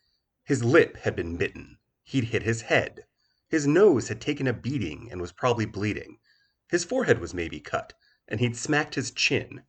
His 0.44 0.62
lip 0.62 0.98
had 0.98 1.16
been 1.16 1.38
bitten. 1.38 1.78
He'd 2.02 2.24
hit 2.24 2.42
his 2.42 2.60
head. 2.60 3.06
His 3.50 3.66
nose 3.66 4.06
had 4.06 4.20
taken 4.20 4.46
a 4.46 4.52
beating 4.52 5.08
and 5.10 5.20
was 5.20 5.32
probably 5.32 5.66
bleeding. 5.66 6.20
His 6.68 6.84
forehead 6.84 7.18
was 7.18 7.34
maybe 7.34 7.58
cut, 7.58 7.92
and 8.28 8.38
he'd 8.38 8.56
smacked 8.56 8.94
his 8.94 9.10
chin. 9.10 9.64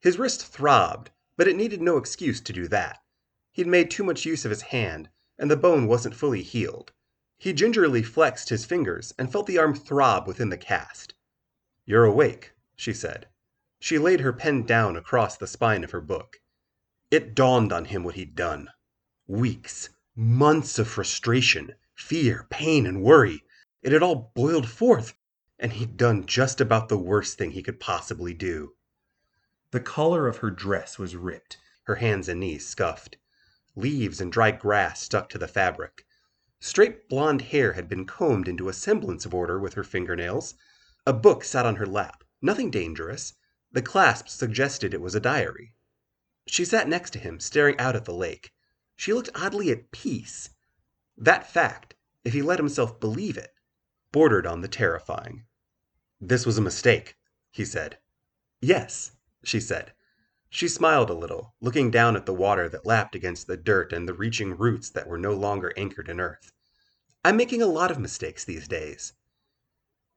His 0.00 0.18
wrist 0.18 0.44
throbbed, 0.44 1.12
but 1.36 1.46
it 1.46 1.54
needed 1.54 1.80
no 1.80 1.98
excuse 1.98 2.40
to 2.40 2.52
do 2.52 2.66
that. 2.66 2.98
He'd 3.52 3.68
made 3.68 3.92
too 3.92 4.02
much 4.02 4.26
use 4.26 4.44
of 4.44 4.50
his 4.50 4.62
hand, 4.62 5.08
and 5.38 5.48
the 5.48 5.56
bone 5.56 5.86
wasn't 5.86 6.16
fully 6.16 6.42
healed. 6.42 6.92
He 7.38 7.52
gingerly 7.52 8.02
flexed 8.02 8.48
his 8.48 8.64
fingers 8.64 9.14
and 9.16 9.30
felt 9.30 9.46
the 9.46 9.56
arm 9.58 9.76
throb 9.76 10.26
within 10.26 10.48
the 10.48 10.58
cast. 10.58 11.14
You're 11.84 12.04
awake, 12.04 12.54
she 12.74 12.92
said. 12.92 13.28
She 13.78 13.98
laid 13.98 14.18
her 14.18 14.32
pen 14.32 14.64
down 14.66 14.96
across 14.96 15.36
the 15.36 15.46
spine 15.46 15.84
of 15.84 15.92
her 15.92 16.00
book. 16.00 16.40
It 17.08 17.36
dawned 17.36 17.72
on 17.72 17.84
him 17.84 18.02
what 18.02 18.16
he'd 18.16 18.34
done. 18.34 18.68
Weeks, 19.28 19.90
months 20.16 20.80
of 20.80 20.88
frustration, 20.88 21.74
fear, 21.94 22.46
pain, 22.50 22.86
and 22.86 23.02
worry. 23.02 23.44
It 23.82 23.92
had 23.92 24.02
all 24.02 24.32
boiled 24.34 24.68
forth, 24.68 25.14
and 25.58 25.72
he'd 25.72 25.96
done 25.96 26.26
just 26.26 26.60
about 26.60 26.88
the 26.88 26.98
worst 26.98 27.38
thing 27.38 27.52
he 27.52 27.62
could 27.62 27.80
possibly 27.80 28.34
do. 28.34 28.74
The 29.70 29.80
collar 29.80 30.26
of 30.28 30.38
her 30.38 30.50
dress 30.50 30.98
was 30.98 31.16
ripped, 31.16 31.56
her 31.84 31.96
hands 31.96 32.28
and 32.28 32.40
knees 32.40 32.66
scuffed. 32.66 33.16
Leaves 33.74 34.20
and 34.20 34.30
dry 34.30 34.50
grass 34.50 35.00
stuck 35.00 35.28
to 35.30 35.38
the 35.38 35.48
fabric. 35.48 36.06
Straight 36.60 37.08
blonde 37.08 37.42
hair 37.42 37.72
had 37.72 37.88
been 37.88 38.06
combed 38.06 38.46
into 38.46 38.68
a 38.68 38.72
semblance 38.72 39.24
of 39.24 39.34
order 39.34 39.58
with 39.58 39.74
her 39.74 39.82
fingernails. 39.82 40.54
A 41.06 41.12
book 41.12 41.42
sat 41.42 41.66
on 41.66 41.76
her 41.76 41.86
lap, 41.86 42.22
nothing 42.40 42.70
dangerous. 42.70 43.34
The 43.72 43.82
clasp 43.82 44.28
suggested 44.28 44.92
it 44.92 45.00
was 45.00 45.14
a 45.14 45.20
diary. 45.20 45.74
She 46.46 46.64
sat 46.64 46.86
next 46.88 47.10
to 47.14 47.18
him, 47.18 47.40
staring 47.40 47.78
out 47.78 47.96
at 47.96 48.04
the 48.04 48.14
lake. 48.14 48.52
She 48.94 49.12
looked 49.12 49.30
oddly 49.34 49.70
at 49.70 49.90
peace. 49.90 50.50
That 51.16 51.50
fact, 51.50 51.94
if 52.24 52.32
he 52.32 52.42
let 52.42 52.58
himself 52.58 52.98
believe 52.98 53.36
it, 53.36 53.54
bordered 54.12 54.46
on 54.46 54.60
the 54.60 54.68
terrifying. 54.68 55.44
This 56.20 56.46
was 56.46 56.58
a 56.58 56.62
mistake, 56.62 57.16
he 57.50 57.64
said. 57.64 57.98
Yes, 58.60 59.12
she 59.42 59.58
said. 59.60 59.92
She 60.48 60.68
smiled 60.68 61.10
a 61.10 61.14
little, 61.14 61.54
looking 61.60 61.90
down 61.90 62.14
at 62.14 62.26
the 62.26 62.34
water 62.34 62.68
that 62.68 62.86
lapped 62.86 63.14
against 63.14 63.46
the 63.46 63.56
dirt 63.56 63.92
and 63.92 64.06
the 64.06 64.14
reaching 64.14 64.56
roots 64.56 64.90
that 64.90 65.08
were 65.08 65.18
no 65.18 65.32
longer 65.34 65.72
anchored 65.76 66.08
in 66.08 66.20
earth. 66.20 66.52
I'm 67.24 67.36
making 67.36 67.62
a 67.62 67.66
lot 67.66 67.90
of 67.90 67.98
mistakes 67.98 68.44
these 68.44 68.68
days. 68.68 69.14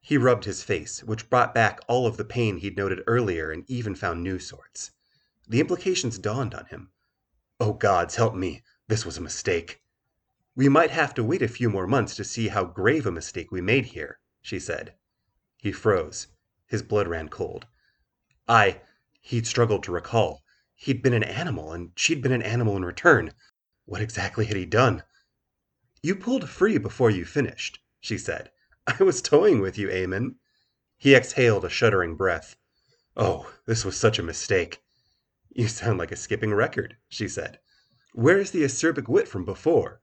He 0.01 0.17
rubbed 0.17 0.45
his 0.45 0.61
face, 0.61 1.03
which 1.03 1.29
brought 1.29 1.53
back 1.53 1.79
all 1.87 2.05
of 2.05 2.17
the 2.17 2.25
pain 2.25 2.57
he'd 2.57 2.77
noted 2.77 3.01
earlier 3.07 3.49
and 3.49 3.63
even 3.69 3.95
found 3.95 4.23
new 4.23 4.37
sorts. 4.37 4.91
The 5.47 5.59
implications 5.59 6.19
dawned 6.19 6.53
on 6.53 6.65
him. 6.65 6.91
Oh 7.59 7.73
gods, 7.73 8.15
help 8.15 8.35
me, 8.35 8.61
this 8.87 9.05
was 9.05 9.17
a 9.17 9.21
mistake. 9.21 9.81
We 10.57 10.69
might 10.69 10.91
have 10.91 11.13
to 11.15 11.23
wait 11.23 11.41
a 11.41 11.49
few 11.49 11.69
more 11.69 11.85
months 11.85 12.15
to 12.15 12.23
see 12.23 12.47
how 12.47 12.63
grave 12.63 13.05
a 13.05 13.11
mistake 13.11 13.51
we 13.51 13.59
made 13.59 13.87
here, 13.87 14.19
she 14.41 14.57
said. 14.57 14.95
He 15.57 15.73
froze. 15.73 16.27
His 16.65 16.81
blood 16.81 17.09
ran 17.09 17.27
cold. 17.27 17.67
I. 18.47 18.81
He'd 19.19 19.47
struggled 19.47 19.83
to 19.83 19.91
recall. 19.91 20.43
He'd 20.73 21.01
been 21.01 21.13
an 21.13 21.23
animal, 21.23 21.73
and 21.73 21.91
she'd 21.97 22.21
been 22.21 22.31
an 22.31 22.41
animal 22.41 22.77
in 22.77 22.85
return. 22.85 23.33
What 23.83 24.01
exactly 24.01 24.45
had 24.45 24.55
he 24.55 24.65
done? 24.65 25.03
You 26.01 26.15
pulled 26.15 26.49
free 26.49 26.77
before 26.77 27.09
you 27.09 27.25
finished, 27.25 27.79
she 27.99 28.17
said. 28.17 28.49
I 28.87 29.03
was 29.03 29.21
toying 29.21 29.59
with 29.59 29.77
you, 29.77 29.89
Eamon. 29.89 30.35
He 30.97 31.15
exhaled 31.15 31.65
a 31.65 31.69
shuddering 31.69 32.15
breath. 32.15 32.55
Oh, 33.17 33.53
this 33.65 33.83
was 33.83 33.97
such 33.97 34.19
a 34.19 34.23
mistake. 34.23 34.81
You 35.49 35.67
sound 35.67 35.97
like 35.97 36.13
a 36.13 36.15
skipping 36.15 36.53
record, 36.53 36.95
she 37.09 37.27
said. 37.27 37.59
Where 38.13 38.37
is 38.37 38.51
the 38.51 38.63
acerbic 38.63 39.09
wit 39.09 39.27
from 39.27 39.43
before? 39.43 40.01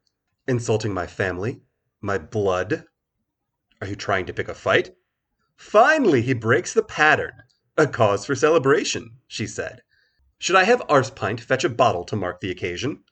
Insulting 0.49 0.93
my 0.93 1.07
family? 1.07 1.61
My 2.01 2.19
blood? 2.19 2.87
Are 3.81 3.87
you 3.87 3.95
trying 3.95 4.27
to 4.27 4.33
pick 4.33 4.49
a 4.49 4.55
fight? 4.55 4.97
Finally, 5.57 6.23
he 6.23 6.33
breaks 6.33 6.75
the 6.75 6.83
pattern. 6.83 7.45
A 7.77 7.87
cause 7.87 8.27
for 8.27 8.35
celebration, 8.35 9.19
she 9.29 9.47
said. 9.47 9.83
Should 10.39 10.57
I 10.57 10.65
have 10.65 10.83
Arspint 10.89 11.39
fetch 11.39 11.63
a 11.63 11.69
bottle 11.69 12.05
to 12.07 12.17
mark 12.17 12.41
the 12.41 12.51
occasion? 12.51 13.05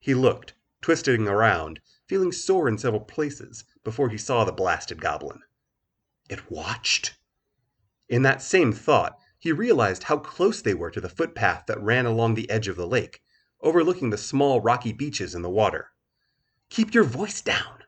He 0.00 0.14
looked, 0.14 0.54
twisting 0.80 1.28
around, 1.28 1.80
feeling 2.06 2.32
sore 2.32 2.66
in 2.66 2.78
several 2.78 3.02
places, 3.02 3.64
before 3.84 4.08
he 4.08 4.16
saw 4.16 4.44
the 4.44 4.52
blasted 4.52 5.02
goblin. 5.02 5.42
It 6.30 6.50
watched? 6.50 7.18
In 8.08 8.22
that 8.22 8.40
same 8.40 8.72
thought, 8.72 9.18
he 9.38 9.52
realized 9.52 10.04
how 10.04 10.16
close 10.16 10.62
they 10.62 10.72
were 10.72 10.90
to 10.90 11.00
the 11.02 11.10
footpath 11.10 11.66
that 11.66 11.82
ran 11.82 12.06
along 12.06 12.34
the 12.34 12.48
edge 12.48 12.68
of 12.68 12.76
the 12.76 12.86
lake, 12.86 13.20
overlooking 13.60 14.08
the 14.08 14.16
small 14.16 14.62
rocky 14.62 14.94
beaches 14.94 15.34
and 15.34 15.44
the 15.44 15.50
water. 15.50 15.90
Keep 16.74 16.92
your 16.92 17.04
voice 17.04 17.40
down. 17.40 17.84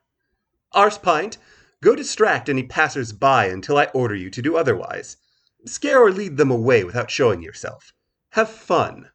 Arspint, 0.72 1.38
go 1.82 1.96
distract 1.96 2.48
any 2.48 2.62
passers 2.62 3.10
by 3.10 3.46
until 3.46 3.76
I 3.76 3.86
order 3.86 4.14
you 4.14 4.30
to 4.30 4.40
do 4.40 4.56
otherwise. 4.56 5.16
Scare 5.64 6.00
or 6.00 6.12
lead 6.12 6.36
them 6.36 6.52
away 6.52 6.84
without 6.84 7.10
showing 7.10 7.42
yourself. 7.42 7.92
Have 8.30 8.48
fun. 8.48 9.10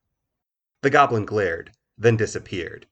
The 0.81 0.89
goblin 0.89 1.23
glared, 1.23 1.71
then 1.97 2.17
disappeared. 2.17 2.85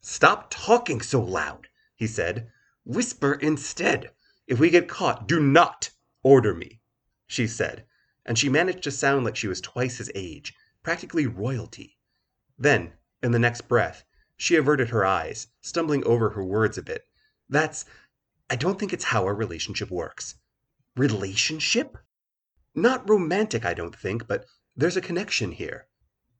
Stop 0.00 0.46
talking 0.48 1.02
so 1.02 1.20
loud, 1.20 1.68
he 1.94 2.06
said. 2.06 2.50
Whisper 2.86 3.34
instead. 3.34 4.10
If 4.46 4.58
we 4.58 4.70
get 4.70 4.88
caught, 4.88 5.28
do 5.28 5.38
not 5.40 5.90
order 6.22 6.54
me, 6.54 6.80
she 7.26 7.46
said, 7.46 7.84
and 8.24 8.38
she 8.38 8.48
managed 8.48 8.84
to 8.84 8.90
sound 8.90 9.26
like 9.26 9.36
she 9.36 9.48
was 9.48 9.60
twice 9.60 9.98
his 9.98 10.10
age, 10.14 10.54
practically 10.82 11.26
royalty. 11.26 11.98
Then, 12.58 12.94
in 13.22 13.32
the 13.32 13.38
next 13.38 13.68
breath, 13.68 14.04
she 14.36 14.56
averted 14.56 14.88
her 14.88 15.04
eyes, 15.04 15.46
stumbling 15.60 16.04
over 16.04 16.30
her 16.30 16.44
words 16.44 16.76
a 16.76 16.82
bit. 16.82 17.06
That's. 17.48 17.84
I 18.50 18.56
don't 18.56 18.78
think 18.78 18.92
it's 18.92 19.04
how 19.04 19.24
our 19.24 19.34
relationship 19.34 19.90
works. 19.90 20.34
Relationship? 20.96 21.98
Not 22.74 23.08
romantic, 23.08 23.64
I 23.64 23.74
don't 23.74 23.94
think, 23.94 24.26
but 24.26 24.46
there's 24.76 24.96
a 24.96 25.00
connection 25.00 25.52
here, 25.52 25.86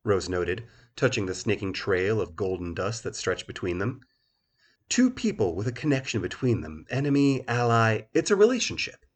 Rose 0.02 0.28
noted, 0.28 0.64
touching 0.96 1.26
the 1.26 1.34
snaking 1.34 1.72
trail 1.72 2.20
of 2.20 2.36
golden 2.36 2.74
dust 2.74 3.04
that 3.04 3.16
stretched 3.16 3.46
between 3.46 3.78
them. 3.78 4.00
Two 4.88 5.10
people 5.10 5.54
with 5.54 5.66
a 5.66 5.72
connection 5.72 6.20
between 6.20 6.60
them, 6.60 6.84
enemy, 6.90 7.46
ally, 7.48 8.02
it's 8.12 8.30
a 8.30 8.36
relationship. 8.36 9.06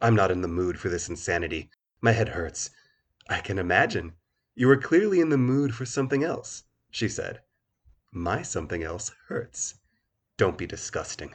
I'm 0.00 0.14
not 0.14 0.30
in 0.30 0.40
the 0.40 0.48
mood 0.48 0.78
for 0.78 0.88
this 0.88 1.08
insanity. 1.08 1.70
My 2.00 2.12
head 2.12 2.30
hurts. 2.30 2.70
I 3.28 3.40
can 3.40 3.58
imagine. 3.58 4.14
You 4.54 4.70
are 4.70 4.76
clearly 4.76 5.20
in 5.20 5.28
the 5.28 5.38
mood 5.38 5.74
for 5.74 5.84
something 5.84 6.24
else, 6.24 6.64
she 6.90 7.08
said. 7.08 7.40
My 8.16 8.42
something 8.42 8.84
else 8.84 9.10
hurts. 9.26 9.74
Don't 10.36 10.56
be 10.56 10.68
disgusting. 10.68 11.34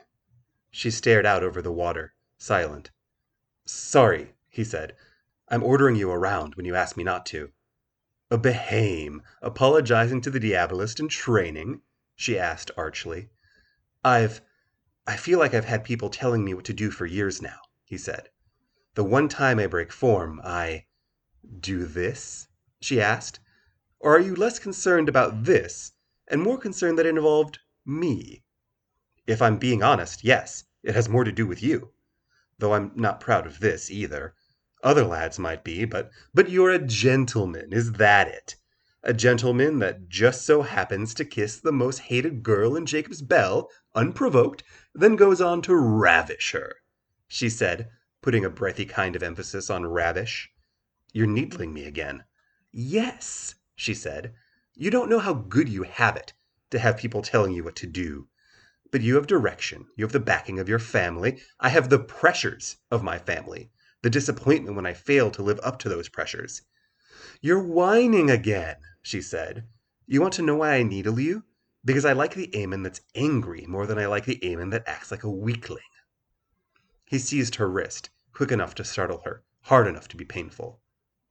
She 0.71 0.89
stared 0.91 1.25
out 1.25 1.43
over 1.43 1.61
the 1.61 1.73
water, 1.73 2.13
silent. 2.37 2.89
Sorry, 3.65 4.33
he 4.47 4.63
said. 4.63 4.95
I'm 5.49 5.61
ordering 5.61 5.97
you 5.97 6.09
around 6.09 6.55
when 6.55 6.65
you 6.65 6.75
ask 6.75 6.95
me 6.95 7.03
not 7.03 7.25
to. 7.25 7.51
A 8.31 8.37
behame, 8.37 9.21
apologizing 9.41 10.21
to 10.21 10.29
the 10.29 10.39
Diabolist 10.39 11.01
in 11.01 11.09
training? 11.09 11.81
she 12.15 12.39
asked 12.39 12.71
archly. 12.77 13.29
I've. 14.05 14.39
I 15.05 15.17
feel 15.17 15.37
like 15.37 15.53
I've 15.53 15.65
had 15.65 15.83
people 15.83 16.09
telling 16.09 16.45
me 16.45 16.53
what 16.53 16.63
to 16.63 16.73
do 16.73 16.91
for 16.91 17.05
years 17.05 17.41
now, 17.41 17.59
he 17.83 17.97
said. 17.97 18.29
The 18.93 19.03
one 19.03 19.27
time 19.27 19.59
I 19.59 19.67
break 19.67 19.91
form, 19.91 20.39
I. 20.45 20.85
Do 21.59 21.85
this? 21.85 22.47
she 22.79 23.01
asked. 23.01 23.41
Or 23.99 24.15
are 24.15 24.21
you 24.21 24.33
less 24.33 24.59
concerned 24.59 25.09
about 25.09 25.43
this 25.43 25.91
and 26.29 26.41
more 26.41 26.57
concerned 26.57 26.97
that 26.97 27.05
it 27.05 27.15
involved 27.15 27.59
me? 27.85 28.43
If 29.25 29.41
I'm 29.41 29.57
being 29.57 29.83
honest, 29.83 30.23
yes, 30.23 30.63
it 30.83 30.95
has 30.95 31.09
more 31.09 31.23
to 31.23 31.31
do 31.31 31.45
with 31.45 31.61
you. 31.61 31.91
Though 32.57 32.73
I'm 32.73 32.91
not 32.95 33.19
proud 33.19 33.45
of 33.45 33.59
this 33.59 33.89
either. 33.89 34.33
Other 34.83 35.03
lads 35.03 35.37
might 35.37 35.63
be, 35.63 35.85
but 35.85 36.11
but 36.33 36.49
you're 36.49 36.71
a 36.71 36.79
gentleman, 36.79 37.73
is 37.73 37.93
that 37.93 38.27
it? 38.27 38.55
A 39.03 39.13
gentleman 39.13 39.79
that 39.79 40.09
just 40.09 40.45
so 40.45 40.61
happens 40.61 41.13
to 41.13 41.25
kiss 41.25 41.59
the 41.59 41.71
most 41.71 41.99
hated 41.99 42.43
girl 42.43 42.75
in 42.75 42.85
Jacob's 42.85 43.21
Bell, 43.21 43.69
unprovoked, 43.95 44.63
then 44.93 45.15
goes 45.15 45.41
on 45.41 45.61
to 45.63 45.75
ravish 45.75 46.51
her, 46.51 46.75
she 47.27 47.49
said, 47.49 47.89
putting 48.21 48.43
a 48.43 48.49
breathy 48.49 48.85
kind 48.85 49.15
of 49.15 49.23
emphasis 49.23 49.69
on 49.69 49.85
ravish. 49.85 50.51
You're 51.13 51.27
needling 51.27 51.73
me 51.73 51.85
again. 51.85 52.23
Yes, 52.71 53.55
she 53.75 53.93
said. 53.93 54.33
You 54.81 54.89
don't 54.89 55.09
know 55.09 55.19
how 55.19 55.33
good 55.33 55.67
you 55.67 55.83
have 55.83 56.15
it 56.15 56.31
to 56.69 56.79
have 56.79 56.95
people 56.95 57.21
telling 57.21 57.51
you 57.51 57.65
what 57.65 57.75
to 57.75 57.85
do. 57.85 58.29
But 58.91 59.01
you 59.01 59.15
have 59.15 59.27
direction, 59.27 59.87
you 59.97 60.05
have 60.05 60.13
the 60.13 60.21
backing 60.21 60.57
of 60.57 60.69
your 60.69 60.79
family. 60.79 61.41
I 61.59 61.67
have 61.67 61.89
the 61.89 61.99
pressures 61.99 62.77
of 62.89 63.03
my 63.03 63.19
family, 63.19 63.71
the 64.03 64.09
disappointment 64.09 64.77
when 64.77 64.85
I 64.85 64.93
fail 64.93 65.31
to 65.31 65.43
live 65.43 65.59
up 65.63 65.79
to 65.79 65.89
those 65.89 66.07
pressures. 66.07 66.61
You're 67.41 67.61
whining 67.61 68.31
again, 68.31 68.77
she 69.01 69.21
said. 69.21 69.67
You 70.07 70.21
want 70.21 70.35
to 70.35 70.43
know 70.43 70.55
why 70.55 70.75
I 70.75 70.83
needle 70.83 71.19
you? 71.19 71.43
Because 71.83 72.05
I 72.05 72.13
like 72.13 72.33
the 72.33 72.47
Eamon 72.47 72.83
that's 72.83 73.01
angry 73.13 73.65
more 73.67 73.85
than 73.85 73.99
I 73.99 74.05
like 74.05 74.23
the 74.23 74.39
Eamon 74.39 74.71
that 74.71 74.87
acts 74.87 75.11
like 75.11 75.23
a 75.23 75.29
weakling. 75.29 75.83
He 77.03 77.19
seized 77.19 77.55
her 77.55 77.69
wrist, 77.69 78.11
quick 78.31 78.49
enough 78.49 78.75
to 78.75 78.85
startle 78.85 79.23
her, 79.25 79.43
hard 79.63 79.87
enough 79.87 80.07
to 80.07 80.15
be 80.15 80.23
painful. 80.23 80.79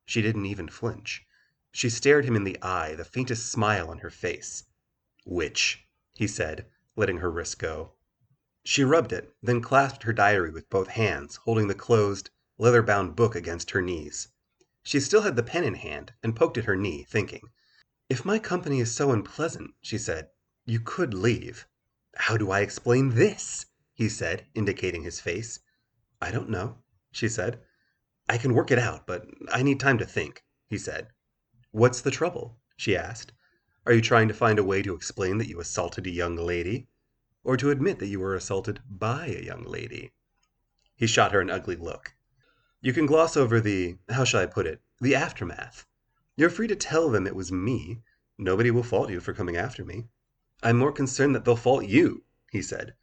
She 0.05 0.21
didn't 0.21 0.45
even 0.45 0.69
flinch. 0.69 1.25
She 1.79 1.91
stared 1.91 2.25
him 2.25 2.35
in 2.35 2.43
the 2.43 2.61
eye, 2.61 2.97
the 2.97 3.05
faintest 3.05 3.53
smile 3.53 3.89
on 3.89 3.99
her 3.99 4.11
face. 4.11 4.65
Which? 5.25 5.87
he 6.13 6.27
said, 6.27 6.67
letting 6.97 7.19
her 7.19 7.31
wrist 7.31 7.61
go. 7.61 7.93
She 8.65 8.83
rubbed 8.83 9.13
it, 9.13 9.33
then 9.45 9.61
clasped 9.61 10.03
her 10.03 10.13
diary 10.13 10.51
with 10.51 10.69
both 10.71 10.89
hands, 10.89 11.37
holding 11.37 11.69
the 11.69 11.77
closed, 11.77 12.31
leather 12.59 12.83
bound 12.83 13.15
book 13.15 13.37
against 13.37 13.71
her 13.71 13.81
knees. 13.81 14.27
She 14.83 14.99
still 14.99 15.23
had 15.23 15.37
the 15.37 15.45
pen 15.45 15.63
in 15.63 15.75
hand 15.75 16.15
and 16.21 16.35
poked 16.35 16.59
at 16.59 16.65
her 16.65 16.75
knee, 16.75 17.05
thinking. 17.05 17.43
If 18.09 18.25
my 18.25 18.41
company 18.41 18.81
is 18.81 18.93
so 18.93 19.13
unpleasant, 19.13 19.71
she 19.81 19.99
said, 19.99 20.31
you 20.67 20.81
could 20.81 21.15
leave. 21.15 21.69
How 22.17 22.37
do 22.37 22.51
I 22.51 22.59
explain 22.59 23.11
this? 23.11 23.67
he 23.95 24.09
said, 24.09 24.49
indicating 24.53 25.05
his 25.05 25.21
face. 25.21 25.61
I 26.21 26.33
don't 26.33 26.51
know, 26.51 26.83
she 27.13 27.29
said. 27.29 27.63
I 28.29 28.37
can 28.37 28.53
work 28.53 28.73
it 28.73 28.81
out, 28.81 29.07
but 29.07 29.29
I 29.53 29.63
need 29.63 29.79
time 29.79 29.99
to 29.99 30.05
think, 30.05 30.43
he 30.67 30.77
said. 30.77 31.13
What's 31.71 32.01
the 32.01 32.11
trouble? 32.11 32.57
she 32.77 32.97
asked. 32.97 33.33
Are 33.85 33.93
you 33.93 34.01
trying 34.01 34.29
to 34.29 34.35
find 34.35 34.59
a 34.59 34.65
way 34.65 34.81
to 34.81 34.95
explain 34.95 35.37
that 35.37 35.49
you 35.49 35.61
assaulted 35.61 36.07
a 36.07 36.11
young 36.11 36.35
lady? 36.35 36.89
Or 37.45 37.59
to 37.59 37.71
admit 37.71 37.99
that 37.99 38.07
you 38.07 38.21
were 38.21 38.35
assaulted 38.35 38.81
by 38.89 39.27
a 39.27 39.45
young 39.45 39.65
lady? 39.65 40.13
He 40.97 41.07
shot 41.07 41.33
her 41.33 41.41
an 41.41 41.51
ugly 41.51 41.77
look. 41.77 42.15
You 42.81 42.95
can 42.95 43.05
gloss 43.05 43.37
over 43.37 43.61
the, 43.61 43.99
how 44.09 44.25
shall 44.25 44.41
I 44.41 44.47
put 44.47 44.67
it, 44.67 44.81
the 44.99 45.15
aftermath. 45.15 45.87
You're 46.37 46.49
free 46.49 46.69
to 46.69 46.77
tell 46.77 47.11
them 47.11 47.27
it 47.27 47.37
was 47.37 47.53
me. 47.53 48.03
Nobody 48.39 48.71
will 48.71 48.83
fault 48.83 49.11
you 49.11 49.21
for 49.21 49.35
coming 49.35 49.57
after 49.59 49.85
me. 49.85 50.09
I'm 50.63 50.79
more 50.79 50.93
concerned 50.93 51.35
that 51.35 51.45
they'll 51.45 51.57
fault 51.57 51.85
you, 51.85 52.25
he 52.51 52.63
said. 52.63 52.95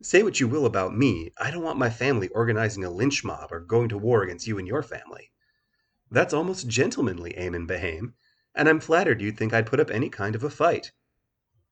Say 0.00 0.22
what 0.22 0.40
you 0.40 0.48
will 0.48 0.64
about 0.64 0.96
me, 0.96 1.30
I 1.36 1.50
don't 1.50 1.62
want 1.62 1.78
my 1.78 1.90
family 1.90 2.28
organizing 2.28 2.84
a 2.84 2.90
lynch 2.90 3.22
mob 3.22 3.52
or 3.52 3.60
going 3.60 3.88
to 3.90 3.98
war 3.98 4.22
against 4.22 4.46
you 4.46 4.58
and 4.58 4.66
your 4.66 4.82
family. 4.82 5.30
That's 6.10 6.34
almost 6.34 6.68
gentlemanly, 6.68 7.34
Eamon 7.38 7.66
Behame, 7.66 8.12
and 8.54 8.68
I'm 8.68 8.80
flattered 8.80 9.20
you'd 9.20 9.36
think 9.36 9.52
I'd 9.52 9.66
put 9.66 9.80
up 9.80 9.90
any 9.90 10.08
kind 10.08 10.34
of 10.34 10.44
a 10.44 10.50
fight. 10.50 10.92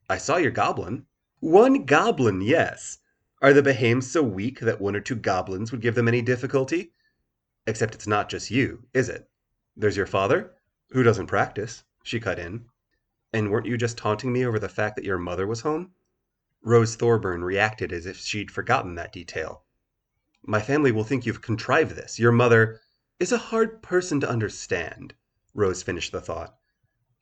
I 0.08 0.19
saw 0.19 0.37
your 0.37 0.50
goblin. 0.50 1.06
One 1.40 1.84
goblin, 1.84 2.40
yes. 2.40 2.99
Are 3.40 3.52
the 3.52 3.62
Behames 3.62 4.11
so 4.11 4.23
weak 4.23 4.61
that 4.61 4.81
one 4.81 4.94
or 4.94 5.00
two 5.00 5.17
goblins 5.17 5.73
would 5.73 5.81
give 5.81 5.94
them 5.94 6.08
any 6.08 6.23
difficulty? 6.23 6.93
Except 7.67 7.94
it's 7.94 8.06
not 8.06 8.29
just 8.29 8.50
you, 8.50 8.84
is 8.93 9.08
it? 9.08 9.29
There's 9.76 9.96
your 9.96 10.06
father, 10.06 10.55
who 10.90 11.02
doesn't 11.02 11.29
practice, 11.29 11.84
she 12.02 12.20
cut 12.20 12.38
in. 12.38 12.67
And 13.32 13.50
weren't 13.50 13.67
you 13.67 13.76
just 13.76 13.96
taunting 13.96 14.32
me 14.32 14.44
over 14.44 14.58
the 14.58 14.69
fact 14.69 14.96
that 14.96 15.05
your 15.05 15.19
mother 15.19 15.46
was 15.46 15.62
home? 15.62 15.93
Rose 16.62 16.94
Thorburn 16.94 17.43
reacted 17.43 17.93
as 17.93 18.06
if 18.06 18.19
she'd 18.19 18.50
forgotten 18.50 18.94
that 18.96 19.12
detail. 19.12 19.64
My 20.44 20.61
family 20.61 20.93
will 20.93 21.05
think 21.05 21.25
you've 21.25 21.40
contrived 21.40 21.96
this. 21.96 22.19
Your 22.19 22.32
mother 22.32 22.81
is 23.22 23.30
a 23.30 23.38
hard 23.38 23.80
person 23.84 24.19
to 24.19 24.28
understand, 24.28 25.14
Rose 25.54 25.80
finished 25.80 26.10
the 26.10 26.20
thought. 26.20 26.58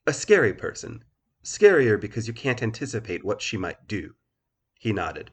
A 0.07 0.13
scary 0.13 0.51
person. 0.51 1.03
Scarier 1.43 2.01
because 2.01 2.27
you 2.27 2.33
can't 2.33 2.63
anticipate 2.63 3.23
what 3.23 3.39
she 3.39 3.55
might 3.55 3.87
do. 3.87 4.15
He 4.79 4.93
nodded. 4.93 5.29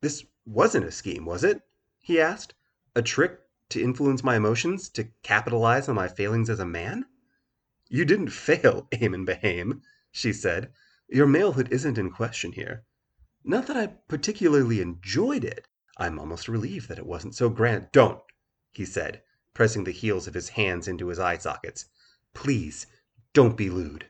This 0.00 0.24
wasn't 0.46 0.86
a 0.86 0.90
scheme, 0.90 1.26
was 1.26 1.44
it? 1.44 1.60
he 2.00 2.18
asked. 2.18 2.54
A 2.96 3.02
trick 3.02 3.38
to 3.68 3.82
influence 3.82 4.24
my 4.24 4.34
emotions, 4.34 4.88
to 4.88 5.10
capitalize 5.22 5.90
on 5.90 5.94
my 5.94 6.08
failings 6.08 6.48
as 6.48 6.58
a 6.58 6.64
man? 6.64 7.04
You 7.90 8.06
didn't 8.06 8.30
fail, 8.30 8.88
Eamon 8.92 9.26
Behame, 9.26 9.82
she 10.10 10.32
said. 10.32 10.72
Your 11.06 11.26
malehood 11.26 11.70
isn't 11.70 11.98
in 11.98 12.10
question 12.10 12.52
here. 12.52 12.84
Not 13.44 13.66
that 13.66 13.76
I 13.76 13.88
particularly 14.08 14.80
enjoyed 14.80 15.44
it. 15.44 15.68
I'm 15.98 16.18
almost 16.18 16.48
relieved 16.48 16.88
that 16.88 16.98
it 16.98 17.04
wasn't 17.04 17.34
so 17.34 17.50
grand. 17.50 17.88
Don't, 17.92 18.22
he 18.72 18.86
said, 18.86 19.22
pressing 19.54 19.84
the 19.84 19.92
heels 19.92 20.26
of 20.26 20.34
his 20.34 20.50
hands 20.50 20.86
into 20.86 21.08
his 21.08 21.18
eye 21.18 21.36
sockets. 21.38 21.86
Please, 22.34 22.86
don't 23.32 23.56
be 23.56 23.70
lewd. 23.70 24.08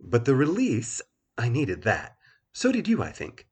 But 0.00 0.24
the 0.24 0.34
release, 0.34 1.00
I 1.38 1.48
needed 1.48 1.82
that. 1.82 2.16
So 2.52 2.72
did 2.72 2.88
you, 2.88 3.02
I 3.02 3.12
think. 3.12 3.46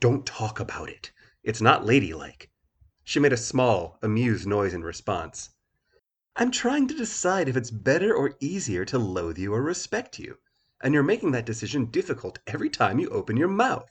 Don't 0.00 0.26
talk 0.26 0.60
about 0.60 0.88
it. 0.88 1.10
It's 1.42 1.60
not 1.60 1.84
ladylike. 1.84 2.50
She 3.04 3.20
made 3.20 3.32
a 3.32 3.36
small, 3.36 3.98
amused 4.02 4.46
noise 4.46 4.74
in 4.74 4.82
response. 4.82 5.50
I'm 6.36 6.50
trying 6.50 6.86
to 6.88 6.94
decide 6.94 7.48
if 7.48 7.56
it's 7.56 7.70
better 7.70 8.14
or 8.14 8.36
easier 8.38 8.84
to 8.84 8.98
loathe 8.98 9.38
you 9.38 9.54
or 9.54 9.62
respect 9.62 10.18
you, 10.18 10.38
and 10.82 10.94
you're 10.94 11.02
making 11.02 11.32
that 11.32 11.46
decision 11.46 11.86
difficult 11.86 12.38
every 12.46 12.70
time 12.70 12.98
you 12.98 13.08
open 13.08 13.36
your 13.36 13.48
mouth. 13.48 13.90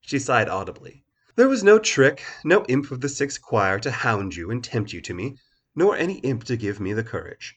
She 0.00 0.18
sighed 0.18 0.48
audibly. 0.48 1.04
There 1.36 1.48
was 1.48 1.62
no 1.62 1.78
trick, 1.78 2.24
no 2.42 2.64
imp 2.64 2.90
of 2.90 3.00
the 3.00 3.08
sixth 3.08 3.40
choir 3.40 3.78
to 3.80 3.90
hound 3.90 4.34
you 4.34 4.50
and 4.50 4.64
tempt 4.64 4.92
you 4.92 5.00
to 5.02 5.14
me, 5.14 5.36
nor 5.78 5.96
any 5.96 6.14
imp 6.18 6.42
to 6.42 6.56
give 6.56 6.80
me 6.80 6.92
the 6.92 7.04
courage. 7.04 7.56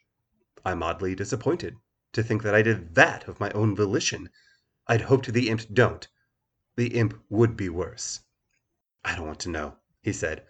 I'm 0.64 0.84
oddly 0.84 1.16
disappointed 1.16 1.78
to 2.14 2.22
think 2.22 2.44
that 2.44 2.54
I 2.54 2.62
did 2.62 2.94
that 2.94 3.28
of 3.28 3.40
my 3.40 3.50
own 3.50 3.76
volition. 3.76 4.30
I'd 4.86 5.02
hoped 5.02 5.34
the 5.34 5.50
imp 5.50 5.64
don't. 5.74 6.08
The 6.76 6.96
imp 7.00 7.20
would 7.30 7.58
be 7.58 7.68
worse. 7.68 8.20
I 9.04 9.16
don't 9.16 9.26
want 9.26 9.40
to 9.40 9.50
know, 9.50 9.78
he 10.04 10.14
said. 10.14 10.46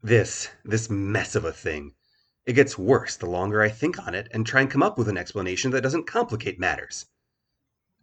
This, 0.00 0.50
this 0.64 0.88
mess 0.88 1.34
of 1.34 1.44
a 1.44 1.52
thing. 1.52 1.96
It 2.44 2.52
gets 2.52 2.78
worse 2.78 3.16
the 3.16 3.26
longer 3.26 3.60
I 3.60 3.70
think 3.70 3.98
on 4.06 4.14
it 4.14 4.28
and 4.30 4.46
try 4.46 4.60
and 4.60 4.70
come 4.70 4.84
up 4.84 4.96
with 4.96 5.08
an 5.08 5.18
explanation 5.18 5.72
that 5.72 5.80
doesn't 5.80 6.06
complicate 6.06 6.60
matters. 6.60 7.06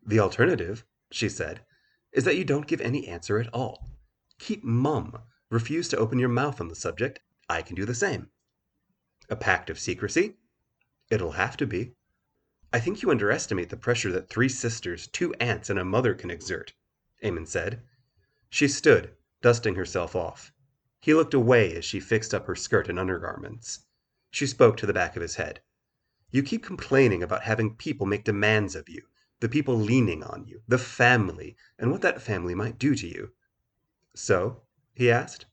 The 0.06 0.20
alternative, 0.20 0.84
she 1.12 1.30
said, 1.30 1.64
is 2.12 2.26
that 2.26 2.36
you 2.36 2.44
don't 2.44 2.68
give 2.68 2.82
any 2.82 3.08
answer 3.08 3.40
at 3.40 3.54
all. 3.54 3.90
Keep 4.38 4.66
mum. 4.66 5.18
Refuse 5.50 5.88
to 5.88 5.98
open 5.98 6.20
your 6.20 6.28
mouth 6.28 6.60
on 6.60 6.68
the 6.68 6.76
subject. 6.76 7.22
I 7.48 7.62
can 7.62 7.78
do 7.78 7.86
the 7.86 7.96
same. 7.96 8.28
A 9.30 9.36
pact 9.36 9.70
of 9.70 9.80
secrecy? 9.80 10.36
It'll 11.10 11.32
have 11.34 11.56
to 11.58 11.66
be. 11.66 11.96
I 12.74 12.80
think 12.80 13.02
you 13.02 13.12
underestimate 13.12 13.70
the 13.70 13.78
pressure 13.78 14.12
that 14.12 14.30
three 14.30 14.50
sisters, 14.50 15.08
two 15.08 15.34
aunts, 15.36 15.70
and 15.70 15.78
a 15.78 15.86
mother 15.86 16.14
can 16.14 16.32
exert, 16.32 16.74
Eamon 17.24 17.48
said. 17.48 17.84
She 18.50 18.68
stood, 18.68 19.16
dusting 19.42 19.76
herself 19.76 20.16
off. 20.16 20.52
He 21.00 21.14
looked 21.14 21.34
away 21.34 21.76
as 21.76 21.86
she 21.86 22.00
fixed 22.00 22.34
up 22.34 22.48
her 22.48 22.56
skirt 22.56 22.90
and 22.90 22.98
undergarments. 22.98 23.86
She 24.32 24.48
spoke 24.48 24.78
to 24.78 24.86
the 24.86 24.94
back 24.94 25.16
of 25.16 25.22
his 25.22 25.36
head. 25.36 25.62
You 26.32 26.42
keep 26.42 26.64
complaining 26.64 27.22
about 27.22 27.44
having 27.44 27.76
people 27.76 28.08
make 28.08 28.24
demands 28.24 28.76
of 28.76 28.90
you, 28.90 29.04
the 29.40 29.50
people 29.50 29.78
leaning 29.78 30.24
on 30.24 30.46
you, 30.48 30.64
the 30.68 30.78
family, 30.80 31.56
and 31.78 31.92
what 31.92 32.02
that 32.02 32.22
family 32.22 32.56
might 32.56 32.80
do 32.80 32.96
to 32.96 33.08
you. 33.08 33.34
So? 34.16 34.64
he 34.94 35.12
asked. 35.12 35.46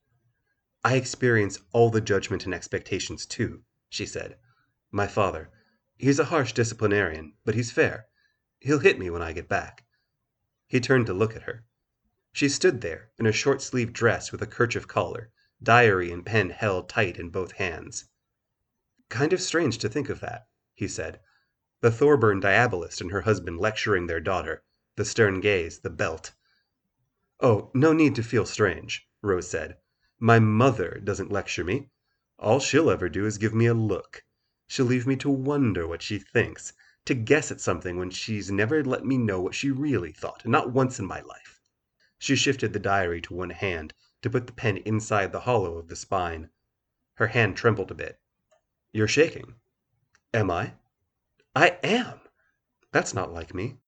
I 0.82 0.96
experience 0.96 1.60
all 1.72 1.90
the 1.90 2.00
judgment 2.00 2.46
and 2.46 2.54
expectations 2.54 3.26
too, 3.26 3.62
she 3.90 4.06
said. 4.06 4.38
My 4.90 5.06
father, 5.06 5.50
he's 5.98 6.18
a 6.18 6.24
harsh 6.24 6.54
disciplinarian, 6.54 7.34
but 7.44 7.54
he's 7.54 7.70
fair. 7.70 8.06
He'll 8.60 8.78
hit 8.78 8.98
me 8.98 9.10
when 9.10 9.20
I 9.20 9.32
get 9.32 9.48
back. 9.48 9.84
He 10.66 10.80
turned 10.80 11.06
to 11.06 11.12
look 11.12 11.36
at 11.36 11.42
her. 11.42 11.64
She 12.32 12.48
stood 12.48 12.80
there 12.80 13.10
in 13.18 13.26
a 13.26 13.32
short 13.32 13.60
sleeved 13.60 13.92
dress 13.92 14.32
with 14.32 14.40
a 14.40 14.46
kerchief 14.46 14.88
collar, 14.88 15.30
diary 15.62 16.10
and 16.10 16.24
pen 16.24 16.48
held 16.50 16.88
tight 16.88 17.18
in 17.18 17.28
both 17.28 17.52
hands. 17.52 18.06
Kind 19.10 19.34
of 19.34 19.42
strange 19.42 19.76
to 19.78 19.88
think 19.88 20.08
of 20.08 20.20
that, 20.20 20.48
he 20.72 20.88
said. 20.88 21.20
The 21.82 21.90
Thorburn 21.90 22.40
diabolist 22.40 23.02
and 23.02 23.10
her 23.10 23.22
husband 23.22 23.58
lecturing 23.58 24.06
their 24.06 24.20
daughter, 24.20 24.62
the 24.96 25.04
stern 25.04 25.40
gaze, 25.40 25.80
the 25.80 25.90
belt. 25.90 26.32
Oh, 27.40 27.70
no 27.74 27.92
need 27.92 28.14
to 28.14 28.22
feel 28.22 28.46
strange, 28.46 29.06
Rose 29.20 29.48
said. 29.48 29.76
My 30.22 30.38
mother 30.38 31.00
doesn't 31.02 31.32
lecture 31.32 31.64
me. 31.64 31.88
All 32.38 32.60
she'll 32.60 32.90
ever 32.90 33.08
do 33.08 33.24
is 33.24 33.38
give 33.38 33.54
me 33.54 33.64
a 33.64 33.72
look. 33.72 34.22
She'll 34.66 34.84
leave 34.84 35.06
me 35.06 35.16
to 35.16 35.30
wonder 35.30 35.86
what 35.86 36.02
she 36.02 36.18
thinks, 36.18 36.74
to 37.06 37.14
guess 37.14 37.50
at 37.50 37.58
something 37.62 37.96
when 37.96 38.10
she's 38.10 38.50
never 38.50 38.84
let 38.84 39.02
me 39.02 39.16
know 39.16 39.40
what 39.40 39.54
she 39.54 39.70
really 39.70 40.12
thought, 40.12 40.46
not 40.46 40.72
once 40.72 40.98
in 40.98 41.06
my 41.06 41.22
life. 41.22 41.58
She 42.18 42.36
shifted 42.36 42.74
the 42.74 42.78
diary 42.78 43.22
to 43.22 43.34
one 43.34 43.48
hand 43.48 43.94
to 44.20 44.28
put 44.28 44.46
the 44.46 44.52
pen 44.52 44.76
inside 44.76 45.32
the 45.32 45.40
hollow 45.40 45.78
of 45.78 45.88
the 45.88 45.96
spine. 45.96 46.50
Her 47.14 47.28
hand 47.28 47.56
trembled 47.56 47.90
a 47.90 47.94
bit. 47.94 48.20
You're 48.92 49.08
shaking. 49.08 49.54
Am 50.34 50.50
I? 50.50 50.74
I 51.56 51.78
am. 51.82 52.20
That's 52.92 53.14
not 53.14 53.32
like 53.32 53.54
me. 53.54 53.78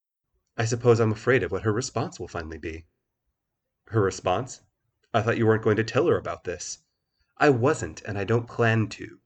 I 0.56 0.64
suppose 0.64 0.98
I'm 0.98 1.12
afraid 1.12 1.42
of 1.42 1.52
what 1.52 1.64
her 1.64 1.72
response 1.74 2.18
will 2.18 2.26
finally 2.26 2.56
be. 2.56 2.86
Her 3.88 4.00
response? 4.00 4.62
I 5.14 5.20
thought 5.20 5.36
you 5.36 5.46
weren't 5.46 5.62
going 5.62 5.76
to 5.76 5.84
tell 5.84 6.06
her 6.06 6.16
about 6.16 6.44
this. 6.44 6.78
I 7.36 7.50
wasn't, 7.50 8.00
and 8.02 8.16
I 8.16 8.24
don't 8.24 8.48
plan 8.48 8.88
to. 8.90 9.18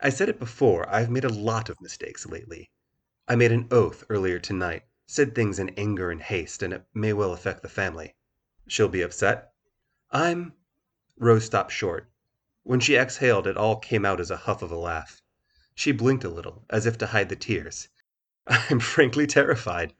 I 0.00 0.10
said 0.10 0.28
it 0.28 0.40
before, 0.40 0.88
I've 0.88 1.10
made 1.10 1.24
a 1.24 1.28
lot 1.28 1.68
of 1.68 1.80
mistakes 1.80 2.26
lately. 2.26 2.70
I 3.28 3.36
made 3.36 3.52
an 3.52 3.68
oath 3.70 4.04
earlier 4.08 4.40
tonight, 4.40 4.84
said 5.06 5.34
things 5.34 5.58
in 5.58 5.68
anger 5.76 6.10
and 6.10 6.20
haste, 6.20 6.62
and 6.62 6.72
it 6.72 6.86
may 6.92 7.12
well 7.12 7.32
affect 7.32 7.62
the 7.62 7.68
family. 7.68 8.16
She'll 8.66 8.88
be 8.88 9.02
upset? 9.02 9.52
I'm. 10.10 10.54
Rose 11.16 11.44
stopped 11.44 11.70
short. 11.70 12.10
When 12.64 12.80
she 12.80 12.96
exhaled, 12.96 13.46
it 13.46 13.56
all 13.56 13.76
came 13.76 14.04
out 14.04 14.18
as 14.20 14.32
a 14.32 14.36
huff 14.38 14.62
of 14.62 14.72
a 14.72 14.76
laugh. 14.76 15.22
She 15.74 15.92
blinked 15.92 16.24
a 16.24 16.28
little, 16.28 16.64
as 16.68 16.84
if 16.84 16.98
to 16.98 17.06
hide 17.06 17.28
the 17.28 17.36
tears. 17.36 17.88
I'm 18.46 18.80
frankly 18.80 19.28
terrified. 19.28 19.94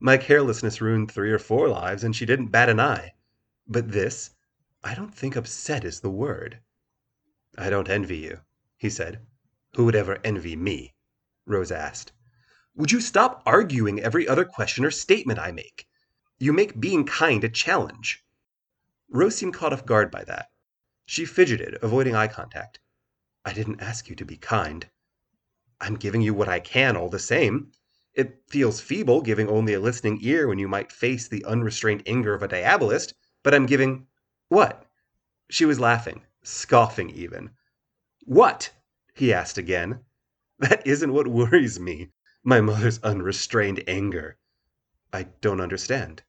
My 0.00 0.16
carelessness 0.16 0.80
ruined 0.80 1.12
three 1.12 1.30
or 1.30 1.38
four 1.38 1.68
lives, 1.68 2.02
and 2.02 2.16
she 2.16 2.26
didn't 2.26 2.48
bat 2.48 2.68
an 2.68 2.80
eye. 2.80 3.14
But 3.68 3.92
this, 3.92 4.30
I 4.84 4.94
don't 4.94 5.14
think 5.14 5.36
upset 5.36 5.84
is 5.84 6.00
the 6.00 6.10
word. 6.10 6.60
I 7.56 7.70
don't 7.70 7.88
envy 7.88 8.18
you, 8.18 8.40
he 8.76 8.90
said. 8.90 9.24
Who 9.76 9.84
would 9.84 9.94
ever 9.94 10.18
envy 10.24 10.56
me? 10.56 10.94
Rose 11.46 11.70
asked. 11.70 12.12
Would 12.74 12.90
you 12.90 13.00
stop 13.00 13.42
arguing 13.46 14.00
every 14.00 14.26
other 14.26 14.44
question 14.44 14.84
or 14.84 14.90
statement 14.90 15.38
I 15.38 15.52
make? 15.52 15.86
You 16.38 16.52
make 16.52 16.80
being 16.80 17.04
kind 17.04 17.44
a 17.44 17.48
challenge. 17.48 18.24
Rose 19.08 19.36
seemed 19.36 19.54
caught 19.54 19.72
off 19.72 19.86
guard 19.86 20.10
by 20.10 20.24
that. 20.24 20.50
She 21.06 21.26
fidgeted, 21.26 21.78
avoiding 21.82 22.16
eye 22.16 22.28
contact. 22.28 22.80
I 23.44 23.52
didn't 23.52 23.80
ask 23.80 24.08
you 24.08 24.16
to 24.16 24.24
be 24.24 24.36
kind. 24.36 24.88
I'm 25.80 25.94
giving 25.96 26.22
you 26.22 26.34
what 26.34 26.48
I 26.48 26.60
can 26.60 26.96
all 26.96 27.08
the 27.08 27.18
same. 27.18 27.72
It 28.14 28.42
feels 28.48 28.80
feeble 28.80 29.20
giving 29.20 29.48
only 29.48 29.74
a 29.74 29.80
listening 29.80 30.18
ear 30.22 30.48
when 30.48 30.58
you 30.58 30.68
might 30.68 30.90
face 30.90 31.28
the 31.28 31.44
unrestrained 31.44 32.02
anger 32.06 32.34
of 32.34 32.42
a 32.42 32.48
diabolist, 32.48 33.14
but 33.42 33.54
I'm 33.54 33.66
giving. 33.66 34.06
What? 34.52 34.84
She 35.48 35.64
was 35.64 35.80
laughing, 35.80 36.26
scoffing 36.42 37.08
even. 37.08 37.52
What? 38.26 38.70
he 39.14 39.32
asked 39.32 39.56
again. 39.56 40.04
That 40.58 40.86
isn't 40.86 41.14
what 41.14 41.26
worries 41.26 41.80
me, 41.80 42.12
my 42.44 42.60
mother's 42.60 43.02
unrestrained 43.02 43.82
anger. 43.88 44.36
I 45.10 45.22
don't 45.40 45.62
understand. 45.62 46.22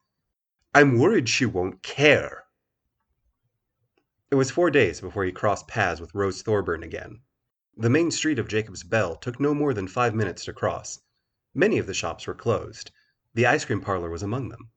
I'm 0.74 1.00
worried 1.00 1.28
she 1.28 1.46
won't 1.46 1.84
care. 1.84 2.46
It 4.32 4.36
was 4.36 4.52
four 4.52 4.72
days 4.72 5.02
before 5.02 5.26
he 5.26 5.34
crossed 5.34 5.68
paths 5.68 6.00
with 6.00 6.16
Rose 6.16 6.42
Thorburn 6.42 6.82
again. 6.82 7.24
The 7.76 7.90
main 7.90 8.10
street 8.10 8.40
of 8.40 8.48
Jacob's 8.48 8.84
Bell 8.84 9.18
took 9.18 9.38
no 9.38 9.54
more 9.54 9.74
than 9.74 9.90
five 9.90 10.16
minutes 10.16 10.46
to 10.46 10.54
cross. 10.54 11.02
Many 11.54 11.78
of 11.78 11.88
the 11.88 11.94
shops 11.94 12.26
were 12.26 12.34
closed. 12.34 12.90
The 13.34 13.48
ice 13.48 13.66
cream 13.66 13.82
parlor 13.82 14.10
was 14.10 14.24
among 14.24 14.48
them. 14.48 14.72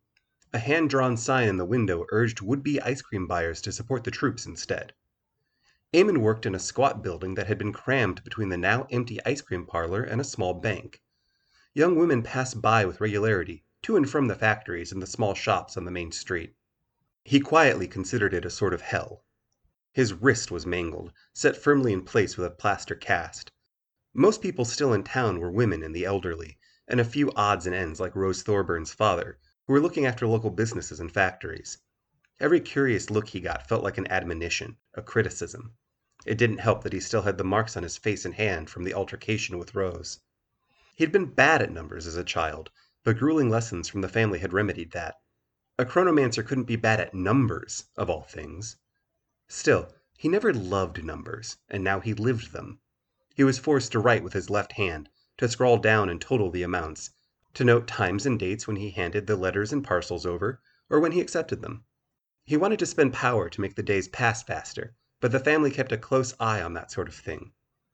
A 0.52 0.60
hand 0.60 0.90
drawn 0.90 1.16
sign 1.16 1.48
in 1.48 1.56
the 1.56 1.64
window 1.64 2.06
urged 2.10 2.40
would 2.40 2.62
be 2.62 2.80
ice 2.80 3.02
cream 3.02 3.26
buyers 3.26 3.60
to 3.62 3.72
support 3.72 4.04
the 4.04 4.12
troops 4.12 4.46
instead. 4.46 4.94
Eamon 5.92 6.18
worked 6.18 6.46
in 6.46 6.54
a 6.54 6.60
squat 6.60 7.02
building 7.02 7.34
that 7.34 7.48
had 7.48 7.58
been 7.58 7.72
crammed 7.72 8.22
between 8.22 8.48
the 8.48 8.56
now 8.56 8.86
empty 8.88 9.18
ice 9.26 9.40
cream 9.40 9.66
parlor 9.66 10.04
and 10.04 10.20
a 10.20 10.24
small 10.24 10.54
bank. 10.54 11.02
Young 11.74 11.96
women 11.96 12.22
passed 12.22 12.62
by 12.62 12.84
with 12.84 13.00
regularity, 13.00 13.64
to 13.82 13.96
and 13.96 14.08
from 14.08 14.28
the 14.28 14.36
factories 14.36 14.92
and 14.92 15.02
the 15.02 15.06
small 15.08 15.34
shops 15.34 15.76
on 15.76 15.84
the 15.84 15.90
main 15.90 16.12
street. 16.12 16.54
He 17.24 17.40
quietly 17.40 17.88
considered 17.88 18.32
it 18.32 18.44
a 18.44 18.50
sort 18.50 18.72
of 18.72 18.82
hell. 18.82 19.24
His 19.92 20.12
wrist 20.12 20.52
was 20.52 20.64
mangled, 20.64 21.12
set 21.32 21.56
firmly 21.56 21.92
in 21.92 22.04
place 22.04 22.36
with 22.36 22.46
a 22.46 22.50
plaster 22.50 22.94
cast. 22.94 23.50
Most 24.14 24.40
people 24.42 24.64
still 24.64 24.92
in 24.92 25.02
town 25.02 25.40
were 25.40 25.50
women 25.50 25.82
and 25.82 25.92
the 25.92 26.04
elderly, 26.04 26.56
and 26.86 27.00
a 27.00 27.04
few 27.04 27.32
odds 27.32 27.66
and 27.66 27.74
ends 27.74 27.98
like 27.98 28.14
Rose 28.14 28.44
Thorburn's 28.44 28.94
father, 28.94 29.40
who 29.66 29.72
were 29.72 29.80
looking 29.80 30.06
after 30.06 30.26
local 30.26 30.50
businesses 30.50 31.00
and 31.00 31.12
factories. 31.12 31.78
Every 32.38 32.60
curious 32.60 33.10
look 33.10 33.28
he 33.28 33.40
got 33.40 33.68
felt 33.68 33.82
like 33.82 33.98
an 33.98 34.10
admonition, 34.10 34.76
a 34.94 35.02
criticism. 35.02 35.74
It 36.24 36.38
didn't 36.38 36.58
help 36.58 36.82
that 36.82 36.92
he 36.92 37.00
still 37.00 37.22
had 37.22 37.38
the 37.38 37.44
marks 37.44 37.76
on 37.76 37.82
his 37.82 37.96
face 37.96 38.24
and 38.24 38.34
hand 38.34 38.70
from 38.70 38.84
the 38.84 38.94
altercation 38.94 39.58
with 39.58 39.74
Rose. 39.74 40.20
He'd 40.96 41.12
been 41.12 41.26
bad 41.32 41.62
at 41.62 41.72
numbers 41.72 42.06
as 42.06 42.16
a 42.16 42.24
child, 42.24 42.70
but 43.04 43.18
grueling 43.18 43.50
lessons 43.50 43.88
from 43.88 44.00
the 44.00 44.08
family 44.08 44.38
had 44.38 44.52
remedied 44.52 44.92
that. 44.92 45.16
A 45.78 45.84
chronomancer 45.84 46.46
couldn't 46.46 46.64
be 46.64 46.76
bad 46.76 47.00
at 47.00 47.14
numbers, 47.14 47.84
of 47.96 48.08
all 48.08 48.22
things. 48.22 48.76
Still, 49.48 49.92
he 50.16 50.28
never 50.28 50.54
loved 50.54 51.04
numbers, 51.04 51.56
and 51.68 51.84
now 51.84 52.00
he 52.00 52.14
lived 52.14 52.52
them. 52.52 52.80
He 53.34 53.44
was 53.44 53.58
forced 53.58 53.92
to 53.92 53.98
write 53.98 54.22
with 54.22 54.32
his 54.32 54.48
left 54.48 54.72
hand, 54.72 55.10
to 55.38 55.48
scrawl 55.48 55.78
down 55.78 56.08
and 56.08 56.20
total 56.20 56.50
the 56.50 56.62
amounts, 56.62 57.10
to 57.56 57.64
note 57.64 57.86
times 57.86 58.26
and 58.26 58.38
dates 58.38 58.66
when 58.66 58.76
he 58.76 58.90
handed 58.90 59.26
the 59.26 59.34
letters 59.34 59.72
and 59.72 59.82
parcels 59.82 60.26
over, 60.26 60.60
or 60.90 61.00
when 61.00 61.12
he 61.12 61.22
accepted 61.22 61.62
them. 61.62 61.82
He 62.44 62.54
wanted 62.54 62.78
to 62.80 62.84
spend 62.86 63.14
power 63.14 63.48
to 63.48 63.60
make 63.62 63.74
the 63.76 63.82
days 63.82 64.08
pass 64.08 64.42
faster, 64.42 64.94
but 65.20 65.32
the 65.32 65.40
family 65.40 65.70
kept 65.70 65.90
a 65.90 65.96
close 65.96 66.34
eye 66.38 66.60
on 66.60 66.74
that 66.74 66.90
sort 66.90 67.08
of 67.08 67.14
thing. 67.14 67.52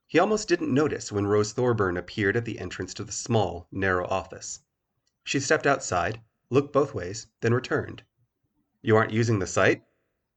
He 0.08 0.18
almost 0.18 0.48
didn't 0.48 0.74
notice 0.74 1.12
when 1.12 1.28
Rose 1.28 1.52
Thorburn 1.52 1.96
appeared 1.96 2.36
at 2.36 2.44
the 2.44 2.58
entrance 2.58 2.92
to 2.94 3.04
the 3.04 3.12
small, 3.12 3.68
narrow 3.70 4.04
office. 4.08 4.58
She 5.22 5.38
stepped 5.38 5.68
outside, 5.68 6.20
looked 6.50 6.72
both 6.72 6.92
ways, 6.92 7.28
then 7.40 7.54
returned. 7.54 8.02
"You 8.80 8.96
aren't 8.96 9.12
using 9.12 9.38
the 9.38 9.46
site?" 9.46 9.84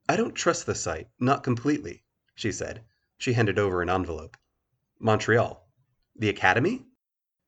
"I 0.08 0.18
don't 0.18 0.36
trust 0.36 0.68
the 0.68 0.76
site, 0.76 1.10
not 1.20 1.42
completely," 1.44 2.04
she 2.36 2.52
said. 2.52 2.84
She 3.18 3.34
handed 3.34 3.58
over 3.58 3.82
an 3.82 3.90
envelope. 3.90 4.38
"Montreal." 5.00 5.68
"The 6.16 6.30
Academy?" 6.30 6.86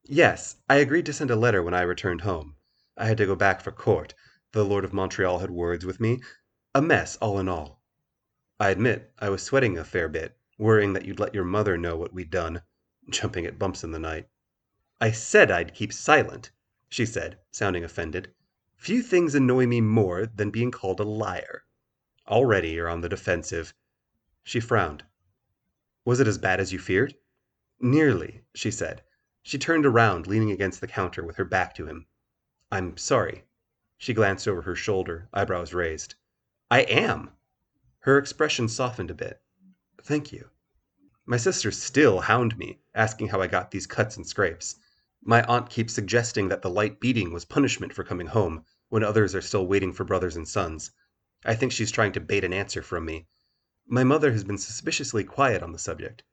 "Yes. 0.09 0.55
I 0.69 0.75
agreed 0.77 1.05
to 1.07 1.11
send 1.11 1.31
a 1.31 1.35
letter 1.35 1.61
when 1.61 1.73
I 1.73 1.81
returned 1.81 2.21
home. 2.21 2.55
I 2.95 3.07
had 3.07 3.17
to 3.17 3.25
go 3.25 3.35
back 3.35 3.59
for 3.59 3.73
court. 3.73 4.13
The 4.53 4.63
Lord 4.63 4.85
of 4.85 4.93
Montreal 4.93 5.39
had 5.39 5.51
words 5.51 5.85
with 5.85 5.99
me. 5.99 6.21
A 6.73 6.81
mess, 6.81 7.17
all 7.17 7.37
in 7.39 7.49
all. 7.49 7.81
I 8.57 8.69
admit 8.69 9.11
I 9.19 9.27
was 9.27 9.43
sweating 9.43 9.77
a 9.77 9.83
fair 9.83 10.07
bit, 10.07 10.37
worrying 10.57 10.93
that 10.93 11.03
you'd 11.03 11.19
let 11.19 11.33
your 11.35 11.43
mother 11.43 11.77
know 11.77 11.97
what 11.97 12.13
we'd 12.13 12.29
done, 12.29 12.61
jumping 13.09 13.45
at 13.45 13.59
bumps 13.59 13.83
in 13.83 13.91
the 13.91 13.99
night." 13.99 14.29
"I 15.01 15.11
said 15.11 15.51
I'd 15.51 15.73
keep 15.73 15.91
silent," 15.91 16.51
she 16.87 17.05
said, 17.05 17.39
sounding 17.51 17.83
offended. 17.83 18.33
"Few 18.77 19.01
things 19.03 19.35
annoy 19.35 19.67
me 19.67 19.81
more 19.81 20.25
than 20.25 20.51
being 20.51 20.71
called 20.71 21.01
a 21.01 21.03
liar. 21.03 21.65
Already 22.29 22.69
you're 22.69 22.87
on 22.87 23.01
the 23.01 23.09
defensive." 23.09 23.73
She 24.41 24.61
frowned. 24.61 25.03
"Was 26.05 26.21
it 26.21 26.27
as 26.27 26.37
bad 26.37 26.61
as 26.61 26.71
you 26.71 26.79
feared?" 26.79 27.15
"Nearly," 27.81 28.45
she 28.55 28.71
said. 28.71 29.03
She 29.49 29.57
turned 29.57 29.85
around, 29.85 30.27
leaning 30.27 30.51
against 30.51 30.81
the 30.81 30.89
counter 30.89 31.23
with 31.23 31.37
her 31.37 31.45
back 31.45 31.73
to 31.75 31.85
him. 31.87 32.05
"I'm 32.69 32.97
sorry." 32.97 33.45
She 33.97 34.13
glanced 34.13 34.45
over 34.45 34.63
her 34.63 34.75
shoulder, 34.75 35.29
eyebrows 35.31 35.73
raised. 35.73 36.15
"I 36.69 36.81
am." 36.81 37.31
Her 37.99 38.17
expression 38.17 38.67
softened 38.67 39.09
a 39.09 39.13
bit. 39.13 39.41
"Thank 40.03 40.33
you." 40.33 40.49
"My 41.25 41.37
sisters 41.37 41.81
still 41.81 42.19
hound 42.19 42.57
me, 42.57 42.81
asking 42.93 43.29
how 43.29 43.39
I 43.41 43.47
got 43.47 43.71
these 43.71 43.87
cuts 43.87 44.17
and 44.17 44.27
scrapes. 44.27 44.75
My 45.21 45.43
aunt 45.43 45.69
keeps 45.69 45.93
suggesting 45.93 46.49
that 46.49 46.61
the 46.61 46.69
light 46.69 46.99
beating 46.99 47.31
was 47.31 47.45
punishment 47.45 47.93
for 47.93 48.03
coming 48.03 48.27
home, 48.27 48.65
when 48.89 49.01
others 49.01 49.33
are 49.33 49.41
still 49.41 49.65
waiting 49.65 49.93
for 49.93 50.03
brothers 50.03 50.35
and 50.35 50.45
sons. 50.45 50.91
I 51.45 51.55
think 51.55 51.71
she's 51.71 51.89
trying 51.89 52.11
to 52.11 52.19
bait 52.19 52.43
an 52.43 52.51
answer 52.51 52.81
from 52.81 53.05
me. 53.05 53.29
My 53.85 54.03
mother 54.03 54.33
has 54.33 54.43
been 54.43 54.57
suspiciously 54.57 55.23
quiet 55.23 55.63
on 55.63 55.71
the 55.71 55.79
subject." 55.79 56.23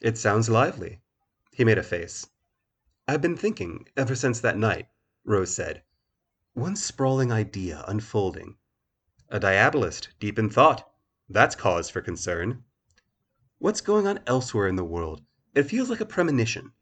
"It 0.00 0.18
sounds 0.18 0.48
lively." 0.48 1.00
He 1.52 1.62
made 1.62 1.78
a 1.78 1.84
face. 1.84 2.26
"I've 3.08 3.22
been 3.22 3.36
thinking, 3.36 3.86
ever 3.96 4.16
since 4.16 4.40
that 4.40 4.58
night," 4.58 4.88
Rose 5.24 5.54
said. 5.54 5.84
"One 6.54 6.74
sprawling 6.74 7.30
idea 7.30 7.84
unfolding." 7.86 8.56
"A 9.28 9.38
diabolist, 9.38 10.08
deep 10.18 10.40
in 10.40 10.50
thought. 10.50 10.92
That's 11.28 11.54
cause 11.54 11.88
for 11.88 12.00
concern." 12.00 12.64
"What's 13.58 13.80
going 13.80 14.08
on 14.08 14.18
elsewhere 14.26 14.66
in 14.66 14.74
the 14.74 14.82
world? 14.82 15.22
It 15.54 15.68
feels 15.70 15.88
like 15.88 16.00
a 16.00 16.04
premonition. 16.04 16.72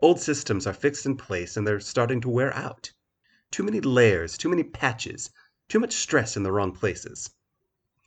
Old 0.00 0.20
systems 0.20 0.66
are 0.66 0.74
fixed 0.74 1.06
in 1.06 1.16
place 1.16 1.56
and 1.56 1.66
they're 1.66 1.80
starting 1.80 2.20
to 2.20 2.28
wear 2.28 2.52
out. 2.54 2.92
Too 3.50 3.62
many 3.62 3.80
layers, 3.80 4.36
too 4.36 4.50
many 4.50 4.64
patches. 4.64 5.30
Too 5.68 5.80
much 5.80 5.94
stress 5.94 6.36
in 6.36 6.42
the 6.42 6.52
wrong 6.52 6.72
places." 6.72 7.30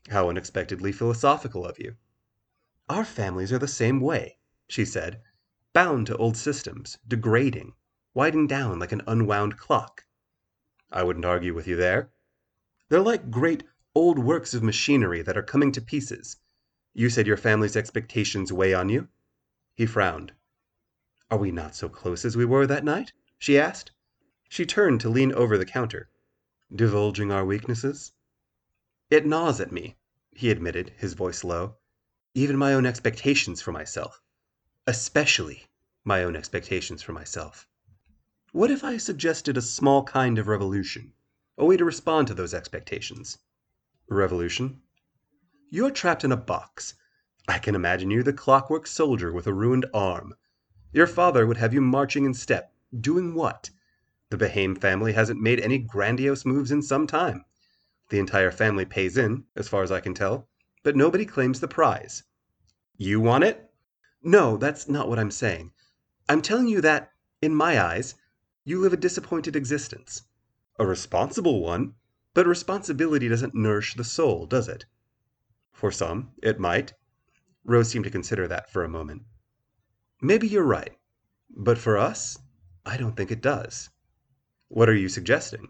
"How 0.09 0.29
unexpectedly 0.29 0.91
philosophical 0.91 1.65
of 1.65 1.79
you." 1.79 1.95
"Our 2.89 3.03
families 3.05 3.51
are 3.51 3.57
the 3.57 3.67
same 3.67 4.01
way," 4.01 4.37
she 4.67 4.85
said. 4.85 5.23
"Bound 5.75 6.07
to 6.07 6.15
old 6.15 6.37
systems, 6.37 6.99
degrading, 7.05 7.73
winding 8.13 8.47
down 8.47 8.79
like 8.79 8.93
an 8.93 9.01
unwound 9.07 9.57
clock." 9.57 10.05
"I 10.89 11.03
wouldn't 11.03 11.25
argue 11.25 11.53
with 11.53 11.67
you 11.67 11.75
there." 11.75 12.13
"They're 12.87 13.01
like 13.01 13.29
great, 13.29 13.65
old 13.93 14.17
works 14.17 14.53
of 14.53 14.63
machinery 14.63 15.21
that 15.23 15.35
are 15.35 15.43
coming 15.43 15.73
to 15.73 15.81
pieces. 15.81 16.37
You 16.93 17.09
said 17.09 17.27
your 17.27 17.35
family's 17.35 17.75
expectations 17.75 18.53
weigh 18.53 18.73
on 18.73 18.87
you?" 18.87 19.09
He 19.73 19.85
frowned. 19.85 20.31
"Are 21.29 21.37
we 21.37 21.51
not 21.51 21.75
so 21.75 21.89
close 21.89 22.23
as 22.23 22.37
we 22.37 22.45
were 22.45 22.65
that 22.65 22.85
night?" 22.85 23.11
she 23.37 23.59
asked. 23.59 23.91
She 24.47 24.65
turned 24.65 25.01
to 25.01 25.09
lean 25.09 25.33
over 25.33 25.57
the 25.57 25.65
counter. 25.65 26.09
Divulging 26.73 27.33
our 27.33 27.43
weaknesses? 27.43 28.13
It 29.09 29.25
gnaws 29.25 29.59
at 29.59 29.73
me, 29.73 29.97
he 30.31 30.51
admitted, 30.51 30.91
his 30.95 31.15
voice 31.15 31.43
low. 31.43 31.75
Even 32.33 32.55
my 32.55 32.73
own 32.73 32.85
expectations 32.85 33.61
for 33.61 33.73
myself. 33.73 34.21
Especially 34.87 35.65
my 36.03 36.23
own 36.23 36.35
expectations 36.35 37.01
for 37.01 37.11
myself. 37.11 37.67
What 38.51 38.69
if 38.69 38.83
I 38.83 38.97
suggested 38.97 39.57
a 39.57 39.61
small 39.61 40.03
kind 40.03 40.37
of 40.37 40.47
revolution? 40.47 41.13
A 41.57 41.65
way 41.65 41.75
to 41.75 41.83
respond 41.83 42.27
to 42.27 42.35
those 42.35 42.53
expectations? 42.53 43.39
Revolution? 44.09 44.81
You're 45.71 45.89
trapped 45.89 46.23
in 46.23 46.31
a 46.31 46.37
box. 46.37 46.93
I 47.47 47.57
can 47.57 47.73
imagine 47.73 48.11
you 48.11 48.21
the 48.21 48.31
clockwork 48.31 48.85
soldier 48.85 49.33
with 49.33 49.47
a 49.47 49.53
ruined 49.53 49.87
arm. 49.91 50.35
Your 50.93 51.07
father 51.07 51.47
would 51.47 51.57
have 51.57 51.73
you 51.73 51.81
marching 51.81 52.23
in 52.23 52.35
step. 52.35 52.71
Doing 53.01 53.33
what? 53.33 53.71
The 54.29 54.37
Behame 54.37 54.79
family 54.79 55.13
hasn't 55.13 55.41
made 55.41 55.59
any 55.59 55.79
grandiose 55.79 56.45
moves 56.45 56.69
in 56.69 56.83
some 56.83 57.07
time. 57.07 57.43
The 58.09 58.19
entire 58.19 58.51
family 58.51 58.85
pays 58.85 59.17
in, 59.17 59.45
as 59.55 59.67
far 59.67 59.81
as 59.81 59.91
I 59.91 59.99
can 59.99 60.13
tell, 60.13 60.47
but 60.83 60.95
nobody 60.95 61.25
claims 61.25 61.59
the 61.59 61.67
prize. 61.67 62.21
You 62.97 63.19
want 63.19 63.45
it? 63.45 63.64
No, 64.27 64.57
that's 64.57 64.89
not 64.89 65.07
what 65.07 65.19
I'm 65.19 65.29
saying. 65.29 65.71
I'm 66.27 66.41
telling 66.41 66.67
you 66.67 66.81
that, 66.81 67.11
in 67.43 67.53
my 67.53 67.79
eyes, 67.79 68.15
you 68.63 68.81
live 68.81 68.91
a 68.91 68.97
disappointed 68.97 69.55
existence. 69.55 70.23
A 70.79 70.85
responsible 70.87 71.61
one, 71.61 71.93
but 72.33 72.47
responsibility 72.47 73.29
doesn't 73.29 73.53
nourish 73.53 73.93
the 73.93 74.03
soul, 74.03 74.47
does 74.47 74.67
it? 74.67 74.85
For 75.71 75.91
some, 75.91 76.31
it 76.41 76.59
might. 76.59 76.93
Rose 77.63 77.89
seemed 77.89 78.05
to 78.05 78.09
consider 78.09 78.47
that 78.47 78.71
for 78.71 78.83
a 78.83 78.89
moment. 78.89 79.21
Maybe 80.23 80.47
you're 80.47 80.63
right. 80.63 80.97
But 81.55 81.77
for 81.77 81.95
us, 81.95 82.39
I 82.83 82.97
don't 82.97 83.15
think 83.15 83.29
it 83.29 83.43
does. 83.43 83.91
What 84.69 84.89
are 84.89 84.95
you 84.95 85.07
suggesting? 85.07 85.69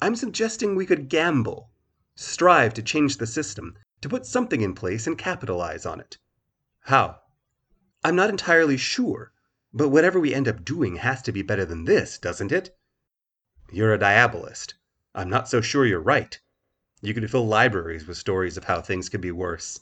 I'm 0.00 0.16
suggesting 0.16 0.74
we 0.74 0.84
could 0.84 1.08
gamble, 1.08 1.70
strive 2.16 2.74
to 2.74 2.82
change 2.82 3.18
the 3.18 3.26
system, 3.28 3.76
to 4.00 4.08
put 4.08 4.26
something 4.26 4.62
in 4.62 4.74
place 4.74 5.06
and 5.06 5.16
capitalize 5.16 5.86
on 5.86 6.00
it. 6.00 6.18
How? 6.80 7.21
I'm 8.04 8.16
not 8.16 8.30
entirely 8.30 8.76
sure, 8.76 9.32
but 9.72 9.90
whatever 9.90 10.18
we 10.18 10.34
end 10.34 10.48
up 10.48 10.64
doing 10.64 10.96
has 10.96 11.22
to 11.22 11.32
be 11.32 11.42
better 11.42 11.64
than 11.64 11.84
this, 11.84 12.18
doesn't 12.18 12.50
it? 12.50 12.76
You're 13.70 13.94
a 13.94 13.98
diabolist. 13.98 14.74
I'm 15.14 15.30
not 15.30 15.48
so 15.48 15.60
sure 15.60 15.86
you're 15.86 16.00
right. 16.00 16.40
You 17.00 17.14
could 17.14 17.30
fill 17.30 17.46
libraries 17.46 18.06
with 18.06 18.16
stories 18.16 18.56
of 18.56 18.64
how 18.64 18.80
things 18.80 19.08
could 19.08 19.20
be 19.20 19.30
worse. 19.30 19.80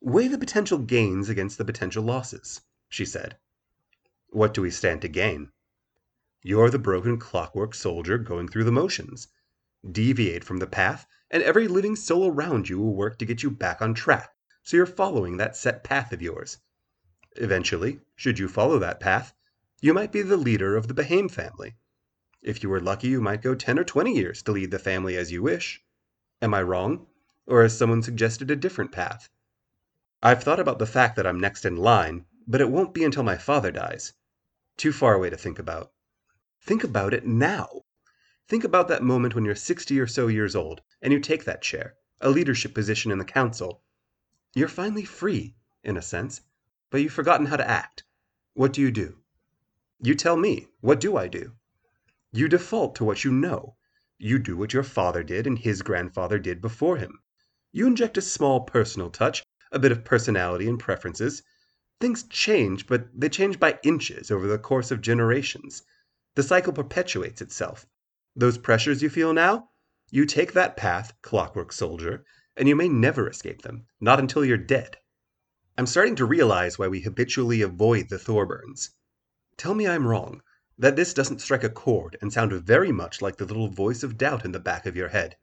Weigh 0.00 0.28
the 0.28 0.38
potential 0.38 0.78
gains 0.78 1.28
against 1.28 1.58
the 1.58 1.64
potential 1.64 2.04
losses, 2.04 2.60
she 2.88 3.04
said. 3.04 3.36
What 4.28 4.54
do 4.54 4.62
we 4.62 4.70
stand 4.70 5.02
to 5.02 5.08
gain? 5.08 5.50
You're 6.42 6.70
the 6.70 6.78
broken 6.78 7.18
clockwork 7.18 7.74
soldier 7.74 8.18
going 8.18 8.46
through 8.46 8.64
the 8.64 8.70
motions. 8.70 9.26
Deviate 9.90 10.44
from 10.44 10.58
the 10.58 10.66
path, 10.68 11.06
and 11.28 11.42
every 11.42 11.66
living 11.66 11.96
soul 11.96 12.30
around 12.30 12.68
you 12.68 12.78
will 12.78 12.94
work 12.94 13.18
to 13.18 13.26
get 13.26 13.42
you 13.42 13.50
back 13.50 13.82
on 13.82 13.94
track, 13.94 14.32
so 14.62 14.76
you're 14.76 14.86
following 14.86 15.38
that 15.38 15.56
set 15.56 15.82
path 15.82 16.12
of 16.12 16.22
yours. 16.22 16.58
Eventually, 17.38 18.00
should 18.14 18.38
you 18.38 18.48
follow 18.48 18.78
that 18.78 19.00
path, 19.00 19.34
you 19.80 19.92
might 19.92 20.10
be 20.10 20.22
the 20.22 20.36
leader 20.36 20.76
of 20.76 20.88
the 20.88 20.94
Behame 20.94 21.30
family. 21.30 21.76
If 22.40 22.62
you 22.62 22.70
were 22.70 22.80
lucky, 22.80 23.08
you 23.08 23.20
might 23.20 23.42
go 23.42 23.54
10 23.54 23.78
or 23.78 23.84
20 23.84 24.14
years 24.14 24.42
to 24.42 24.52
lead 24.52 24.70
the 24.70 24.78
family 24.78 25.16
as 25.16 25.32
you 25.32 25.42
wish. 25.42 25.82
Am 26.40 26.54
I 26.54 26.62
wrong? 26.62 27.06
Or 27.46 27.62
has 27.62 27.76
someone 27.76 28.02
suggested 28.02 28.50
a 28.50 28.56
different 28.56 28.92
path? 28.92 29.28
I've 30.22 30.42
thought 30.42 30.60
about 30.60 30.78
the 30.78 30.86
fact 30.86 31.16
that 31.16 31.26
I'm 31.26 31.38
next 31.38 31.64
in 31.64 31.76
line, 31.76 32.24
but 32.46 32.60
it 32.60 32.70
won't 32.70 32.94
be 32.94 33.04
until 33.04 33.22
my 33.22 33.36
father 33.36 33.70
dies. 33.70 34.14
Too 34.76 34.92
far 34.92 35.14
away 35.14 35.28
to 35.30 35.36
think 35.36 35.58
about. 35.58 35.92
Think 36.62 36.84
about 36.84 37.12
it 37.12 37.26
now. 37.26 37.84
Think 38.48 38.64
about 38.64 38.88
that 38.88 39.02
moment 39.02 39.34
when 39.34 39.44
you're 39.44 39.54
60 39.54 40.00
or 40.00 40.06
so 40.06 40.28
years 40.28 40.56
old 40.56 40.80
and 41.02 41.12
you 41.12 41.20
take 41.20 41.44
that 41.44 41.62
chair, 41.62 41.96
a 42.20 42.30
leadership 42.30 42.72
position 42.74 43.10
in 43.10 43.18
the 43.18 43.24
council. 43.24 43.82
You're 44.54 44.68
finally 44.68 45.04
free, 45.04 45.54
in 45.82 45.96
a 45.96 46.02
sense, 46.02 46.40
but 46.90 47.00
you've 47.00 47.12
forgotten 47.12 47.46
how 47.46 47.56
to 47.56 47.68
act. 47.68 48.04
What 48.54 48.72
do 48.72 48.80
you 48.80 48.90
do? 48.90 49.18
You 50.00 50.14
tell 50.14 50.36
me, 50.36 50.68
what 50.80 51.00
do 51.00 51.16
I 51.16 51.28
do? 51.28 51.52
You 52.32 52.48
default 52.48 52.94
to 52.96 53.04
what 53.04 53.24
you 53.24 53.32
know. 53.32 53.76
You 54.18 54.38
do 54.38 54.56
what 54.56 54.72
your 54.72 54.82
father 54.82 55.22
did 55.22 55.46
and 55.46 55.58
his 55.58 55.82
grandfather 55.82 56.38
did 56.38 56.60
before 56.60 56.96
him. 56.96 57.18
You 57.72 57.86
inject 57.86 58.16
a 58.16 58.22
small 58.22 58.60
personal 58.60 59.10
touch, 59.10 59.42
a 59.72 59.78
bit 59.78 59.92
of 59.92 60.04
personality 60.04 60.68
and 60.68 60.78
preferences. 60.78 61.42
Things 62.00 62.24
change, 62.24 62.86
but 62.86 63.08
they 63.14 63.28
change 63.28 63.58
by 63.58 63.78
inches 63.82 64.30
over 64.30 64.46
the 64.46 64.58
course 64.58 64.90
of 64.90 65.00
generations. 65.00 65.82
The 66.34 66.42
cycle 66.42 66.72
perpetuates 66.72 67.40
itself. 67.40 67.86
Those 68.34 68.58
pressures 68.58 69.02
you 69.02 69.08
feel 69.08 69.32
now? 69.32 69.70
You 70.10 70.26
take 70.26 70.52
that 70.52 70.76
path, 70.76 71.12
clockwork 71.22 71.72
soldier, 71.72 72.24
and 72.56 72.68
you 72.68 72.76
may 72.76 72.88
never 72.88 73.28
escape 73.28 73.62
them, 73.62 73.86
not 74.00 74.20
until 74.20 74.44
you're 74.44 74.56
dead. 74.56 74.98
I'm 75.78 75.86
starting 75.86 76.16
to 76.16 76.24
realize 76.24 76.78
why 76.78 76.88
we 76.88 77.02
habitually 77.02 77.60
avoid 77.60 78.08
the 78.08 78.16
Thorburns. 78.16 78.90
Tell 79.58 79.74
me 79.74 79.86
I'm 79.86 80.06
wrong, 80.06 80.40
that 80.78 80.96
this 80.96 81.12
doesn't 81.12 81.42
strike 81.42 81.64
a 81.64 81.68
chord 81.68 82.16
and 82.22 82.32
sound 82.32 82.52
very 82.52 82.92
much 82.92 83.20
like 83.20 83.36
the 83.36 83.44
little 83.44 83.68
voice 83.68 84.02
of 84.02 84.16
doubt 84.16 84.46
in 84.46 84.52
the 84.52 84.58
back 84.58 84.86
of 84.86 84.96
your 84.96 85.08
head. 85.08 85.36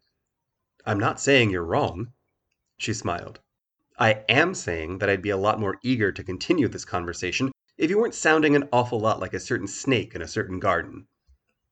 I'm 0.88 1.00
not 1.00 1.22
saying 1.22 1.52
you're 1.52 1.64
wrong. 1.64 2.14
She 2.80 2.96
smiled. 2.96 3.42
I 4.00 4.24
am 4.28 4.56
saying 4.56 4.98
that 4.98 5.10
I'd 5.10 5.22
be 5.22 5.30
a 5.30 5.38
lot 5.38 5.60
more 5.60 5.78
eager 5.84 6.12
to 6.12 6.24
continue 6.24 6.68
this 6.68 6.84
conversation 6.84 7.52
if 7.78 7.92
you 7.92 8.00
weren't 8.00 8.16
sounding 8.16 8.56
an 8.56 8.68
awful 8.74 9.00
lot 9.00 9.20
like 9.20 9.36
a 9.36 9.40
certain 9.40 9.68
snake 9.68 10.16
in 10.16 10.24
a 10.24 10.28
certain 10.28 10.60
garden. 10.60 11.06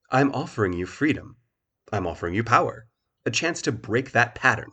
I'm 0.08 0.32
offering 0.32 0.72
you 0.72 0.86
freedom. 0.86 1.36
I'm 1.92 2.06
offering 2.06 2.34
you 2.34 2.44
power. 2.44 2.86
A 3.26 3.30
chance 3.32 3.60
to 3.62 3.72
break 3.72 4.12
that 4.12 4.36
pattern. 4.36 4.70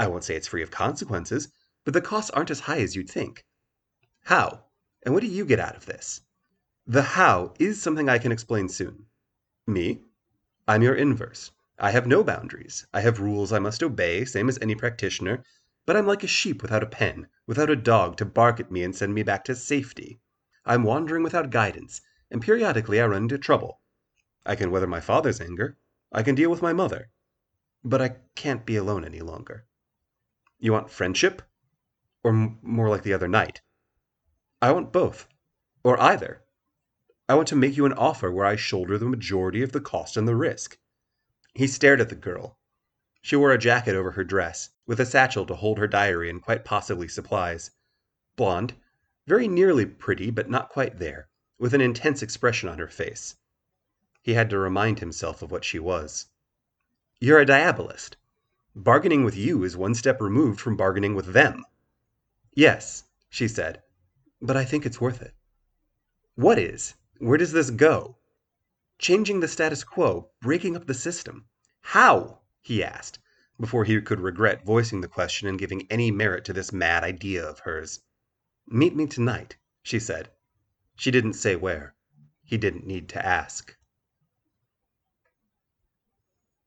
I 0.00 0.08
won't 0.08 0.24
say 0.24 0.34
it's 0.34 0.48
free 0.48 0.64
of 0.64 0.72
consequences, 0.72 1.48
but 1.84 1.92
the 1.92 2.00
costs 2.00 2.30
aren't 2.30 2.50
as 2.50 2.60
high 2.60 2.80
as 2.80 2.96
you'd 2.96 3.10
think. 3.10 3.44
How? 4.24 4.64
And 5.02 5.12
what 5.12 5.20
do 5.20 5.26
you 5.26 5.44
get 5.44 5.60
out 5.60 5.76
of 5.76 5.86
this? 5.86 6.22
The 6.86 7.02
how 7.02 7.54
is 7.58 7.80
something 7.80 8.08
I 8.08 8.18
can 8.18 8.32
explain 8.32 8.68
soon. 8.68 9.06
Me? 9.66 10.02
I'm 10.66 10.82
your 10.82 10.94
inverse. 10.94 11.50
I 11.78 11.90
have 11.90 12.06
no 12.06 12.24
boundaries. 12.24 12.86
I 12.92 13.00
have 13.00 13.20
rules 13.20 13.52
I 13.52 13.58
must 13.58 13.82
obey, 13.82 14.24
same 14.24 14.48
as 14.48 14.58
any 14.62 14.74
practitioner, 14.74 15.44
but 15.86 15.96
I'm 15.96 16.06
like 16.06 16.22
a 16.22 16.26
sheep 16.26 16.62
without 16.62 16.82
a 16.82 16.86
pen, 16.86 17.26
without 17.46 17.68
a 17.68 17.76
dog 17.76 18.16
to 18.18 18.24
bark 18.24 18.60
at 18.60 18.70
me 18.70 18.82
and 18.82 18.96
send 18.96 19.14
me 19.14 19.22
back 19.22 19.44
to 19.44 19.54
safety. 19.54 20.20
I'm 20.64 20.84
wandering 20.84 21.22
without 21.22 21.50
guidance, 21.50 22.00
and 22.30 22.40
periodically 22.40 23.00
I 23.00 23.06
run 23.06 23.24
into 23.24 23.38
trouble. 23.38 23.80
I 24.46 24.56
can 24.56 24.70
weather 24.70 24.86
my 24.86 25.00
father's 25.00 25.40
anger. 25.40 25.76
I 26.12 26.22
can 26.22 26.34
deal 26.34 26.50
with 26.50 26.62
my 26.62 26.72
mother. 26.72 27.10
But 27.82 28.00
I 28.00 28.16
can't 28.34 28.64
be 28.64 28.76
alone 28.76 29.04
any 29.04 29.20
longer. 29.20 29.66
You 30.58 30.72
want 30.72 30.90
friendship? 30.90 31.42
Or 32.24 32.32
m- 32.32 32.58
more 32.62 32.88
like 32.88 33.02
the 33.02 33.12
other 33.12 33.28
night? 33.28 33.60
I 34.60 34.72
want 34.72 34.92
both. 34.92 35.28
Or 35.82 36.00
either. 36.00 36.42
I 37.28 37.34
want 37.34 37.48
to 37.48 37.56
make 37.56 37.76
you 37.76 37.86
an 37.86 37.92
offer 37.92 38.32
where 38.32 38.46
I 38.46 38.56
shoulder 38.56 38.98
the 38.98 39.04
majority 39.04 39.62
of 39.62 39.72
the 39.72 39.80
cost 39.80 40.16
and 40.16 40.26
the 40.26 40.34
risk. 40.34 40.78
He 41.54 41.66
stared 41.66 42.00
at 42.00 42.08
the 42.08 42.14
girl. 42.14 42.58
She 43.22 43.36
wore 43.36 43.52
a 43.52 43.58
jacket 43.58 43.94
over 43.94 44.10
her 44.10 44.24
dress, 44.24 44.70
with 44.86 45.00
a 45.00 45.06
satchel 45.06 45.46
to 45.46 45.54
hold 45.54 45.78
her 45.78 45.86
diary 45.86 46.28
and 46.28 46.42
quite 46.42 46.64
possibly 46.64 47.08
supplies. 47.08 47.70
Blonde, 48.36 48.74
very 49.26 49.46
nearly 49.46 49.86
pretty, 49.86 50.30
but 50.30 50.50
not 50.50 50.68
quite 50.68 50.98
there, 50.98 51.28
with 51.58 51.72
an 51.72 51.80
intense 51.80 52.22
expression 52.22 52.68
on 52.68 52.78
her 52.78 52.88
face. 52.88 53.36
He 54.22 54.34
had 54.34 54.50
to 54.50 54.58
remind 54.58 54.98
himself 54.98 55.42
of 55.42 55.50
what 55.50 55.64
she 55.64 55.78
was. 55.78 56.26
You're 57.20 57.40
a 57.40 57.46
diabolist. 57.46 58.16
Bargaining 58.74 59.24
with 59.24 59.36
you 59.36 59.64
is 59.64 59.76
one 59.76 59.94
step 59.94 60.20
removed 60.20 60.60
from 60.60 60.76
bargaining 60.76 61.14
with 61.14 61.32
them. 61.32 61.64
Yes, 62.56 63.02
she 63.28 63.48
said, 63.48 63.82
but 64.40 64.56
I 64.56 64.64
think 64.64 64.86
it's 64.86 65.00
worth 65.00 65.20
it. 65.20 65.34
What 66.36 66.56
is? 66.56 66.94
Where 67.18 67.36
does 67.36 67.50
this 67.50 67.70
go? 67.70 68.18
Changing 68.98 69.40
the 69.40 69.48
status 69.48 69.82
quo, 69.82 70.30
breaking 70.40 70.76
up 70.76 70.86
the 70.86 70.94
system. 70.94 71.46
How? 71.80 72.42
he 72.62 72.84
asked, 72.84 73.18
before 73.58 73.84
he 73.84 74.00
could 74.00 74.20
regret 74.20 74.64
voicing 74.64 75.00
the 75.00 75.08
question 75.08 75.48
and 75.48 75.58
giving 75.58 75.90
any 75.90 76.12
merit 76.12 76.44
to 76.44 76.52
this 76.52 76.72
mad 76.72 77.02
idea 77.02 77.44
of 77.44 77.58
hers. 77.60 78.00
Meet 78.68 78.94
me 78.94 79.06
tonight, 79.08 79.56
she 79.82 79.98
said. 79.98 80.30
She 80.94 81.10
didn't 81.10 81.32
say 81.32 81.56
where. 81.56 81.96
He 82.44 82.56
didn't 82.56 82.86
need 82.86 83.08
to 83.08 83.26
ask. 83.26 83.76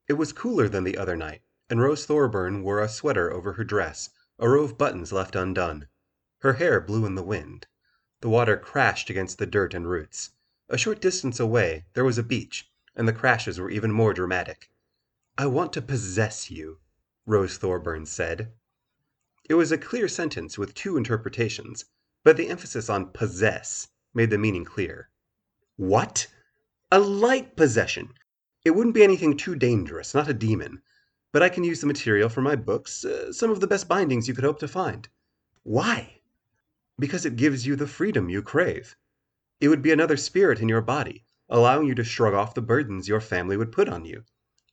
It 0.06 0.14
was 0.14 0.34
cooler 0.34 0.68
than 0.68 0.84
the 0.84 0.98
other 0.98 1.16
night, 1.16 1.40
and 1.70 1.80
Rose 1.80 2.04
Thorburn 2.04 2.62
wore 2.62 2.82
a 2.82 2.90
sweater 2.90 3.32
over 3.32 3.54
her 3.54 3.64
dress, 3.64 4.10
a 4.40 4.48
row 4.48 4.62
of 4.62 4.78
buttons 4.78 5.10
left 5.10 5.34
undone. 5.34 5.88
Her 6.42 6.52
hair 6.52 6.80
blew 6.80 7.04
in 7.04 7.16
the 7.16 7.24
wind. 7.24 7.66
The 8.20 8.28
water 8.28 8.56
crashed 8.56 9.10
against 9.10 9.38
the 9.38 9.46
dirt 9.46 9.74
and 9.74 9.88
roots. 9.88 10.30
A 10.68 10.78
short 10.78 11.00
distance 11.00 11.40
away 11.40 11.86
there 11.94 12.04
was 12.04 12.18
a 12.18 12.22
beach, 12.22 12.70
and 12.94 13.08
the 13.08 13.12
crashes 13.12 13.58
were 13.58 13.70
even 13.70 13.90
more 13.90 14.14
dramatic. 14.14 14.70
I 15.36 15.46
want 15.46 15.72
to 15.72 15.82
possess 15.82 16.52
you, 16.52 16.78
Rose 17.26 17.56
Thorburn 17.58 18.06
said. 18.06 18.52
It 19.48 19.54
was 19.54 19.72
a 19.72 19.78
clear 19.78 20.06
sentence 20.06 20.56
with 20.56 20.74
two 20.74 20.96
interpretations, 20.96 21.84
but 22.22 22.36
the 22.36 22.48
emphasis 22.48 22.88
on 22.88 23.10
possess 23.10 23.88
made 24.14 24.30
the 24.30 24.38
meaning 24.38 24.64
clear. 24.64 25.10
What? 25.76 26.28
A 26.92 27.00
light 27.00 27.56
possession! 27.56 28.14
It 28.64 28.70
wouldn't 28.70 28.94
be 28.94 29.02
anything 29.02 29.36
too 29.36 29.56
dangerous, 29.56 30.14
not 30.14 30.28
a 30.28 30.34
demon. 30.34 30.82
But 31.32 31.42
I 31.42 31.48
can 31.48 31.64
use 31.64 31.80
the 31.80 31.86
material 31.86 32.28
for 32.28 32.40
my 32.40 32.56
books, 32.56 33.04
uh, 33.04 33.32
some 33.32 33.50
of 33.50 33.60
the 33.60 33.66
best 33.66 33.88
bindings 33.88 34.28
you 34.28 34.34
could 34.34 34.44
hope 34.44 34.58
to 34.60 34.68
find. 34.68 35.08
Why? 35.62 36.20
Because 36.98 37.24
it 37.24 37.36
gives 37.36 37.66
you 37.66 37.76
the 37.76 37.86
freedom 37.86 38.28
you 38.28 38.42
crave. 38.42 38.96
It 39.60 39.68
would 39.68 39.82
be 39.82 39.92
another 39.92 40.16
spirit 40.16 40.60
in 40.60 40.68
your 40.68 40.80
body, 40.80 41.24
allowing 41.48 41.86
you 41.86 41.94
to 41.94 42.04
shrug 42.04 42.34
off 42.34 42.54
the 42.54 42.62
burdens 42.62 43.08
your 43.08 43.20
family 43.20 43.56
would 43.56 43.72
put 43.72 43.88
on 43.88 44.04
you. 44.04 44.24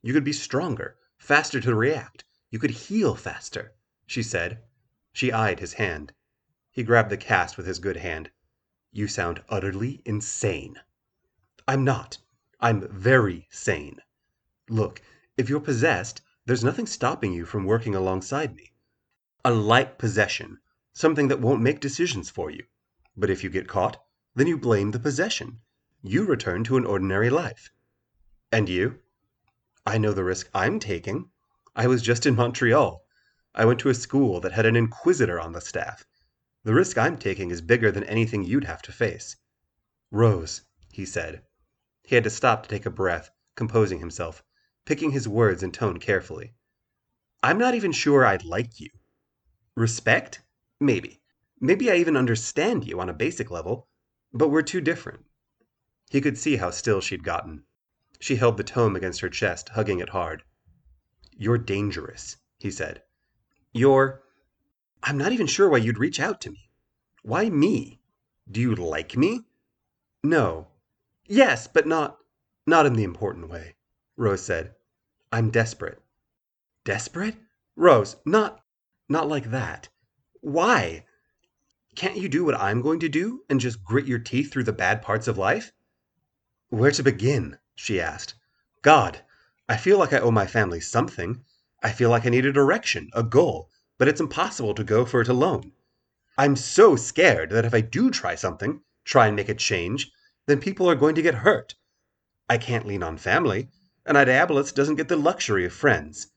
You 0.01 0.13
could 0.13 0.23
be 0.23 0.33
stronger, 0.33 0.97
faster 1.17 1.59
to 1.61 1.75
react. 1.75 2.23
You 2.51 2.59
could 2.59 2.71
heal 2.71 3.15
faster 3.15 3.73
she 4.07 4.21
said. 4.21 4.61
She 5.13 5.31
eyed 5.31 5.59
his 5.59 5.73
hand. 5.73 6.13
He 6.69 6.83
grabbed 6.83 7.09
the 7.09 7.17
cast 7.17 7.57
with 7.57 7.65
his 7.65 7.79
good 7.79 7.97
hand. 7.97 8.29
You 8.91 9.07
sound 9.07 9.43
utterly 9.49 10.03
insane. 10.05 10.79
I'm 11.67 11.83
not. 11.83 12.19
I'm 12.59 12.87
very 12.87 13.47
sane. 13.49 13.99
Look, 14.69 15.01
if 15.37 15.49
you're 15.49 15.59
possessed, 15.59 16.21
There's 16.47 16.63
nothing 16.63 16.85
stopping 16.85 17.33
you 17.33 17.43
from 17.43 17.65
working 17.65 17.95
alongside 17.95 18.55
me. 18.55 18.71
A 19.43 19.51
light 19.51 19.97
possession, 19.97 20.59
something 20.93 21.27
that 21.29 21.41
won't 21.41 21.63
make 21.63 21.79
decisions 21.79 22.29
for 22.29 22.51
you. 22.51 22.63
But 23.17 23.31
if 23.31 23.43
you 23.43 23.49
get 23.49 23.67
caught, 23.67 23.99
then 24.35 24.45
you 24.45 24.55
blame 24.55 24.91
the 24.91 24.99
possession. 24.99 25.61
You 26.03 26.23
return 26.23 26.63
to 26.65 26.77
an 26.77 26.85
ordinary 26.85 27.31
life. 27.31 27.71
And 28.51 28.69
you? 28.69 28.99
I 29.87 29.97
know 29.97 30.13
the 30.13 30.23
risk 30.23 30.47
I'm 30.53 30.79
taking. 30.79 31.31
I 31.75 31.87
was 31.87 32.03
just 32.03 32.27
in 32.27 32.35
Montreal. 32.35 33.03
I 33.55 33.65
went 33.65 33.79
to 33.79 33.89
a 33.89 33.95
school 33.95 34.39
that 34.41 34.51
had 34.51 34.67
an 34.67 34.75
inquisitor 34.75 35.39
on 35.39 35.53
the 35.53 35.61
staff. 35.61 36.05
The 36.63 36.75
risk 36.75 36.95
I'm 36.95 37.17
taking 37.17 37.49
is 37.49 37.61
bigger 37.61 37.91
than 37.91 38.03
anything 38.03 38.43
you'd 38.43 38.65
have 38.65 38.83
to 38.83 38.91
face. 38.91 39.35
Rose, 40.11 40.61
he 40.91 41.05
said. 41.05 41.41
He 42.03 42.13
had 42.13 42.23
to 42.23 42.29
stop 42.29 42.61
to 42.63 42.69
take 42.69 42.85
a 42.85 42.91
breath, 42.91 43.31
composing 43.55 43.97
himself, 43.97 44.43
picking 44.85 45.11
his 45.11 45.27
words 45.27 45.63
and 45.63 45.73
tone 45.73 45.99
carefully. 45.99 46.53
I'm 47.43 47.57
not 47.57 47.75
even 47.75 47.91
sure 47.91 48.25
I'd 48.25 48.45
like 48.45 48.79
you. 48.79 48.89
Respect? 49.75 50.41
Maybe. 50.79 51.21
Maybe 51.59 51.91
I 51.91 51.95
even 51.95 52.15
understand 52.15 52.87
you 52.87 52.99
on 52.99 53.09
a 53.09 53.13
basic 53.13 53.49
level, 53.49 53.87
but 54.31 54.49
we're 54.49 54.61
too 54.61 54.81
different. 54.81 55.25
He 56.09 56.21
could 56.21 56.37
see 56.37 56.57
how 56.57 56.69
still 56.69 57.01
she'd 57.01 57.23
gotten. 57.23 57.63
She 58.19 58.35
held 58.35 58.57
the 58.57 58.63
tome 58.63 58.95
against 58.95 59.21
her 59.21 59.29
chest, 59.29 59.69
hugging 59.69 59.99
it 59.99 60.09
hard. 60.09 60.43
You're 61.37 61.57
dangerous, 61.57 62.37
he 62.59 62.71
said. 62.71 63.03
You're. 63.73 64.21
I'm 65.03 65.17
not 65.17 65.31
even 65.31 65.47
sure 65.47 65.67
why 65.67 65.79
you'd 65.79 65.97
reach 65.97 66.19
out 66.19 66.39
to 66.41 66.51
me. 66.51 66.69
Why 67.23 67.49
me? 67.49 67.99
Do 68.49 68.61
you 68.61 68.75
like 68.75 69.17
me? 69.17 69.41
No. 70.23 70.67
Yes, 71.25 71.67
but 71.67 71.87
not. 71.87 72.19
Not 72.67 72.85
in 72.85 72.93
the 72.93 73.03
important 73.03 73.49
way, 73.49 73.75
Rose 74.15 74.43
said. 74.43 74.74
I'm 75.35 75.49
desperate. 75.49 76.01
Desperate? 76.85 77.35
Rose, 77.75 78.15
not. 78.25 78.61
Not 79.09 79.27
like 79.27 79.51
that. 79.51 79.89
Why? 80.39 81.03
Can't 81.93 82.15
you 82.15 82.29
do 82.29 82.45
what 82.45 82.55
I'm 82.55 82.81
going 82.81 83.01
to 83.01 83.09
do 83.09 83.43
and 83.49 83.59
just 83.59 83.83
grit 83.83 84.05
your 84.05 84.17
teeth 84.17 84.49
through 84.49 84.63
the 84.63 84.71
bad 84.71 85.01
parts 85.01 85.27
of 85.27 85.37
life? 85.37 85.73
Where 86.69 86.91
to 86.91 87.03
begin? 87.03 87.57
she 87.75 87.99
asked. 87.99 88.35
God, 88.81 89.25
I 89.67 89.75
feel 89.75 89.99
like 89.99 90.13
I 90.13 90.19
owe 90.19 90.31
my 90.31 90.47
family 90.47 90.79
something. 90.79 91.43
I 91.83 91.91
feel 91.91 92.09
like 92.09 92.25
I 92.25 92.29
need 92.29 92.45
a 92.45 92.53
direction, 92.53 93.09
a 93.11 93.21
goal, 93.21 93.69
but 93.97 94.07
it's 94.07 94.21
impossible 94.21 94.73
to 94.75 94.85
go 94.85 95.03
for 95.03 95.19
it 95.19 95.27
alone. 95.27 95.73
I'm 96.37 96.55
so 96.55 96.95
scared 96.95 97.49
that 97.49 97.65
if 97.65 97.73
I 97.73 97.81
do 97.81 98.09
try 98.09 98.35
something, 98.35 98.79
try 99.03 99.27
and 99.27 99.35
make 99.35 99.49
a 99.49 99.53
change, 99.53 100.13
then 100.45 100.61
people 100.61 100.89
are 100.89 100.95
going 100.95 101.15
to 101.15 101.21
get 101.21 101.43
hurt. 101.43 101.75
I 102.49 102.57
can't 102.57 102.87
lean 102.87 103.03
on 103.03 103.17
family, 103.17 103.67
and 104.05 104.17
a 104.17 104.25
diabolist 104.25 104.75
doesn't 104.75 104.95
get 104.95 105.07
the 105.07 105.15
luxury 105.15 105.65
of 105.65 105.73
friends. 105.73 106.27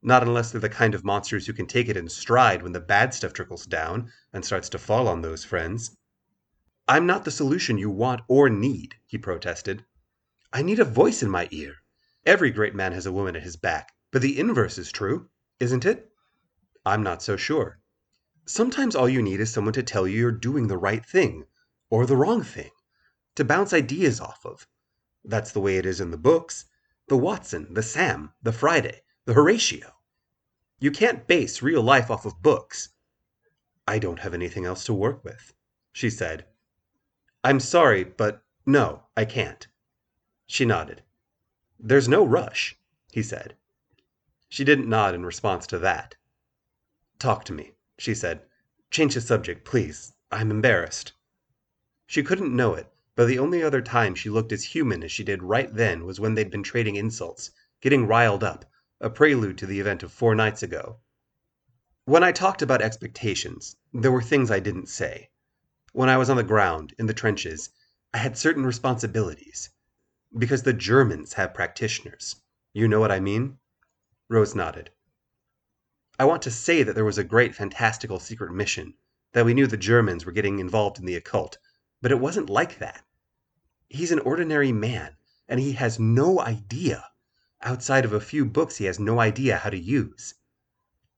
Not 0.00 0.22
unless 0.22 0.50
they're 0.50 0.60
the 0.60 0.68
kind 0.68 0.94
of 0.94 1.04
monsters 1.04 1.46
who 1.46 1.52
can 1.52 1.66
take 1.66 1.88
it 1.88 1.96
in 1.96 2.08
stride 2.08 2.62
when 2.62 2.72
the 2.72 2.80
bad 2.80 3.12
stuff 3.12 3.32
trickles 3.32 3.66
down 3.66 4.10
and 4.32 4.44
starts 4.44 4.68
to 4.70 4.78
fall 4.78 5.08
on 5.08 5.22
those 5.22 5.44
friends. 5.44 5.96
I'm 6.86 7.04
not 7.04 7.24
the 7.24 7.30
solution 7.30 7.76
you 7.76 7.90
want 7.90 8.22
or 8.28 8.48
need, 8.48 8.94
he 9.06 9.18
protested. 9.18 9.84
I 10.52 10.62
need 10.62 10.78
a 10.78 10.84
voice 10.84 11.22
in 11.22 11.28
my 11.28 11.48
ear. 11.50 11.74
Every 12.24 12.50
great 12.50 12.74
man 12.74 12.92
has 12.92 13.04
a 13.04 13.12
woman 13.12 13.36
at 13.36 13.42
his 13.42 13.56
back, 13.56 13.92
but 14.10 14.22
the 14.22 14.38
inverse 14.38 14.78
is 14.78 14.90
true, 14.90 15.28
isn't 15.60 15.84
it? 15.84 16.10
I'm 16.86 17.02
not 17.02 17.22
so 17.22 17.36
sure. 17.36 17.78
Sometimes 18.46 18.96
all 18.96 19.08
you 19.08 19.20
need 19.20 19.40
is 19.40 19.52
someone 19.52 19.74
to 19.74 19.82
tell 19.82 20.08
you 20.08 20.20
you're 20.20 20.32
doing 20.32 20.68
the 20.68 20.78
right 20.78 21.04
thing, 21.04 21.44
or 21.90 22.06
the 22.06 22.16
wrong 22.16 22.42
thing, 22.42 22.70
to 23.34 23.44
bounce 23.44 23.74
ideas 23.74 24.20
off 24.20 24.46
of. 24.46 24.66
That's 25.24 25.52
the 25.52 25.60
way 25.60 25.76
it 25.76 25.84
is 25.84 26.00
in 26.00 26.10
the 26.10 26.16
books. 26.16 26.64
The 27.08 27.16
Watson, 27.16 27.72
the 27.72 27.82
Sam, 27.82 28.34
the 28.42 28.52
Friday, 28.52 29.00
the 29.24 29.32
Horatio. 29.32 29.94
You 30.78 30.90
can't 30.90 31.26
base 31.26 31.62
real 31.62 31.82
life 31.82 32.10
off 32.10 32.26
of 32.26 32.42
books. 32.42 32.90
I 33.86 33.98
don't 33.98 34.18
have 34.20 34.34
anything 34.34 34.66
else 34.66 34.84
to 34.84 34.92
work 34.92 35.24
with, 35.24 35.54
she 35.90 36.10
said. 36.10 36.44
I'm 37.42 37.60
sorry, 37.60 38.04
but 38.04 38.42
no, 38.66 39.04
I 39.16 39.24
can't. 39.24 39.66
She 40.46 40.66
nodded. 40.66 41.02
There's 41.80 42.08
no 42.08 42.26
rush, 42.26 42.76
he 43.10 43.22
said. 43.22 43.56
She 44.50 44.62
didn't 44.62 44.88
nod 44.88 45.14
in 45.14 45.24
response 45.24 45.66
to 45.68 45.78
that. 45.78 46.16
Talk 47.18 47.44
to 47.46 47.54
me, 47.54 47.72
she 47.96 48.14
said. 48.14 48.42
Change 48.90 49.14
the 49.14 49.22
subject, 49.22 49.64
please. 49.64 50.12
I'm 50.30 50.50
embarrassed. 50.50 51.14
She 52.06 52.22
couldn't 52.22 52.54
know 52.54 52.74
it, 52.74 52.92
but 53.18 53.26
the 53.26 53.40
only 53.40 53.64
other 53.64 53.82
time 53.82 54.14
she 54.14 54.30
looked 54.30 54.52
as 54.52 54.62
human 54.62 55.02
as 55.02 55.10
she 55.10 55.24
did 55.24 55.42
right 55.42 55.74
then 55.74 56.04
was 56.04 56.20
when 56.20 56.36
they'd 56.36 56.52
been 56.52 56.62
trading 56.62 56.94
insults, 56.94 57.50
getting 57.80 58.06
riled 58.06 58.44
up, 58.44 58.64
a 59.00 59.10
prelude 59.10 59.58
to 59.58 59.66
the 59.66 59.80
event 59.80 60.04
of 60.04 60.12
four 60.12 60.36
nights 60.36 60.62
ago. 60.62 61.00
When 62.04 62.22
I 62.22 62.30
talked 62.30 62.62
about 62.62 62.80
expectations, 62.80 63.74
there 63.92 64.12
were 64.12 64.22
things 64.22 64.52
I 64.52 64.60
didn't 64.60 64.86
say. 64.86 65.30
When 65.90 66.08
I 66.08 66.16
was 66.16 66.30
on 66.30 66.36
the 66.36 66.44
ground, 66.44 66.94
in 66.96 67.06
the 67.06 67.12
trenches, 67.12 67.70
I 68.14 68.18
had 68.18 68.38
certain 68.38 68.64
responsibilities. 68.64 69.68
Because 70.38 70.62
the 70.62 70.72
Germans 70.72 71.32
have 71.32 71.54
practitioners. 71.54 72.36
You 72.72 72.86
know 72.86 73.00
what 73.00 73.10
I 73.10 73.18
mean? 73.18 73.58
Rose 74.28 74.54
nodded. 74.54 74.90
I 76.20 76.24
want 76.24 76.42
to 76.42 76.52
say 76.52 76.84
that 76.84 76.94
there 76.94 77.04
was 77.04 77.18
a 77.18 77.24
great 77.24 77.56
fantastical 77.56 78.20
secret 78.20 78.52
mission, 78.52 78.94
that 79.32 79.44
we 79.44 79.54
knew 79.54 79.66
the 79.66 79.76
Germans 79.76 80.24
were 80.24 80.30
getting 80.30 80.60
involved 80.60 81.00
in 81.00 81.04
the 81.04 81.16
occult, 81.16 81.58
but 82.00 82.12
it 82.12 82.20
wasn't 82.20 82.48
like 82.48 82.78
that. 82.78 83.04
He's 83.90 84.12
an 84.12 84.18
ordinary 84.18 84.70
man, 84.70 85.16
and 85.48 85.58
he 85.58 85.72
has 85.72 85.98
no 85.98 86.40
idea. 86.40 87.04
Outside 87.62 88.04
of 88.04 88.12
a 88.12 88.20
few 88.20 88.44
books 88.44 88.76
he 88.76 88.84
has 88.84 89.00
no 89.00 89.18
idea 89.18 89.56
how 89.56 89.70
to 89.70 89.78
use. 89.78 90.34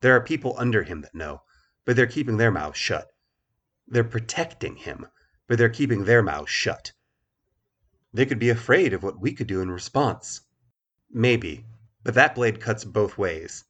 There 0.00 0.14
are 0.14 0.20
people 0.20 0.54
under 0.56 0.85
him 0.85 1.00
that 1.00 1.14
know, 1.14 1.42
but 1.85 1.96
they're 1.96 2.06
keeping 2.06 2.37
their 2.37 2.52
mouths 2.52 2.78
shut. 2.78 3.11
They're 3.88 4.04
protecting 4.04 4.76
him, 4.76 5.09
but 5.48 5.59
they're 5.59 5.68
keeping 5.68 6.04
their 6.04 6.22
mouths 6.22 6.50
shut. 6.50 6.92
They 8.12 8.24
could 8.24 8.38
be 8.38 8.50
afraid 8.50 8.92
of 8.92 9.02
what 9.02 9.20
we 9.20 9.33
could 9.33 9.48
do 9.48 9.61
in 9.61 9.70
response. 9.70 10.42
Maybe, 11.11 11.66
but 12.04 12.14
that 12.14 12.37
blade 12.37 12.61
cuts 12.61 12.85
both 12.85 13.18
ways. 13.18 13.64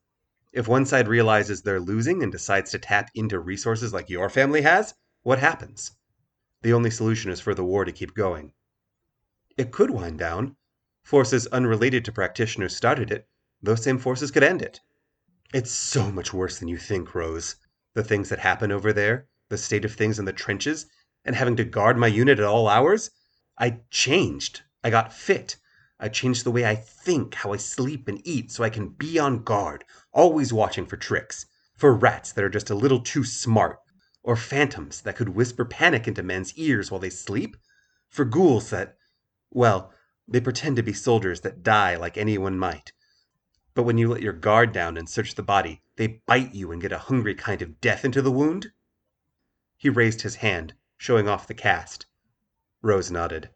If 0.53 0.69
one 0.69 0.85
side 0.85 1.09
realizes 1.09 1.63
they're 1.63 1.81
losing 1.81 2.23
and 2.23 2.31
decides 2.31 2.71
to 2.73 2.79
tap 2.79 3.11
into 3.15 3.41
resources 3.41 3.95
like 3.95 4.11
your 4.11 4.29
family 4.29 4.61
has, 4.61 4.95
what 5.23 5.39
happens? 5.39 5.93
The 6.61 6.75
only 6.75 6.91
solution 6.91 7.31
is 7.31 7.41
for 7.41 7.55
the 7.55 7.65
war 7.65 7.87
to 7.87 7.93
keep 7.93 8.15
going. 8.15 8.53
It 9.57 9.73
could 9.73 9.91
wind 9.91 10.19
down. 10.19 10.57
Forces 11.03 11.47
unrelated 11.49 12.05
to 12.05 12.13
practitioners 12.13 12.77
started 12.77 13.11
it. 13.11 13.29
Those 13.63 13.83
same 13.83 13.99
forces 13.99 14.31
could 14.31 14.43
end 14.43 14.63
it. 14.63 14.81
It's 15.53 15.73
so 15.73 16.13
much 16.13 16.33
worse 16.33 16.59
than 16.59 16.69
you 16.69 16.79
think, 16.79 17.15
Rose. 17.15 17.57
The 17.95 18.05
things 18.05 18.29
that 18.29 18.39
happen 18.39 18.71
over 18.71 18.93
there, 18.93 19.27
the 19.49 19.59
state 19.59 19.85
of 19.85 19.95
things 19.95 20.19
in 20.21 20.25
the 20.25 20.33
trenches, 20.33 20.87
and 21.25 21.35
having 21.35 21.57
to 21.57 21.65
guard 21.65 21.99
my 21.99 22.07
unit 22.07 22.39
at 22.39 22.45
all 22.45 22.69
hours. 22.69 23.11
I 23.59 23.81
changed. 23.91 24.63
I 24.85 24.91
got 24.91 25.13
fit. 25.13 25.57
I 25.99 26.09
changed 26.09 26.45
the 26.45 26.53
way 26.53 26.65
I 26.65 26.77
think, 26.77 27.35
how 27.35 27.53
I 27.53 27.57
sleep 27.57 28.07
and 28.07 28.25
eat, 28.25 28.53
so 28.53 28.63
I 28.63 28.71
can 28.71 28.91
be 28.91 29.19
on 29.19 29.43
guard, 29.43 29.85
always 30.13 30.53
watching 30.53 30.87
for 30.87 30.97
tricks, 30.97 31.45
for 31.75 31.93
rats 31.93 32.33
that 32.33 32.45
are 32.45 32.49
just 32.49 32.71
a 32.71 32.75
little 32.77 33.01
too 33.01 33.25
smart, 33.25 33.81
or 34.23 34.37
phantoms 34.37 35.01
that 35.03 35.17
could 35.17 35.31
whisper 35.31 35.65
panic 35.65 36.07
into 36.07 36.23
men's 36.23 36.55
ears 36.55 36.91
while 36.91 37.01
they 37.01 37.11
sleep, 37.11 37.57
for 38.09 38.25
ghouls 38.25 38.71
that 38.71 38.97
well, 39.51 39.93
they 40.29 40.41
pretend 40.41 40.77
to 40.77 40.83
be 40.83 40.93
soldiers 40.93 41.41
that 41.41 41.63
die 41.63 41.97
like 41.97 42.17
anyone 42.17 42.59
might. 42.59 42.93
But 43.75 43.83
when 43.83 43.99
you 43.99 44.09
let 44.09 44.23
your 44.23 44.33
guard 44.33 44.73
down 44.73 44.97
and 44.97 45.09
search 45.09 45.35
the 45.35 45.43
body, 45.43 45.83
they 45.97 46.23
bite 46.27 46.55
you 46.55 46.71
and 46.73 46.81
get 46.83 46.93
a 46.93 46.99
hungry 46.99 47.35
kind 47.35 47.63
of 47.63 47.81
death 47.81 48.05
into 48.05 48.23
the 48.23 48.31
wound? 48.31 48.73
He 49.77 49.89
raised 49.89 50.23
his 50.23 50.37
hand, 50.37 50.75
showing 50.97 51.29
off 51.29 51.47
the 51.47 51.55
cast. 51.55 52.07
Rose 52.83 53.11
nodded. 53.11 53.51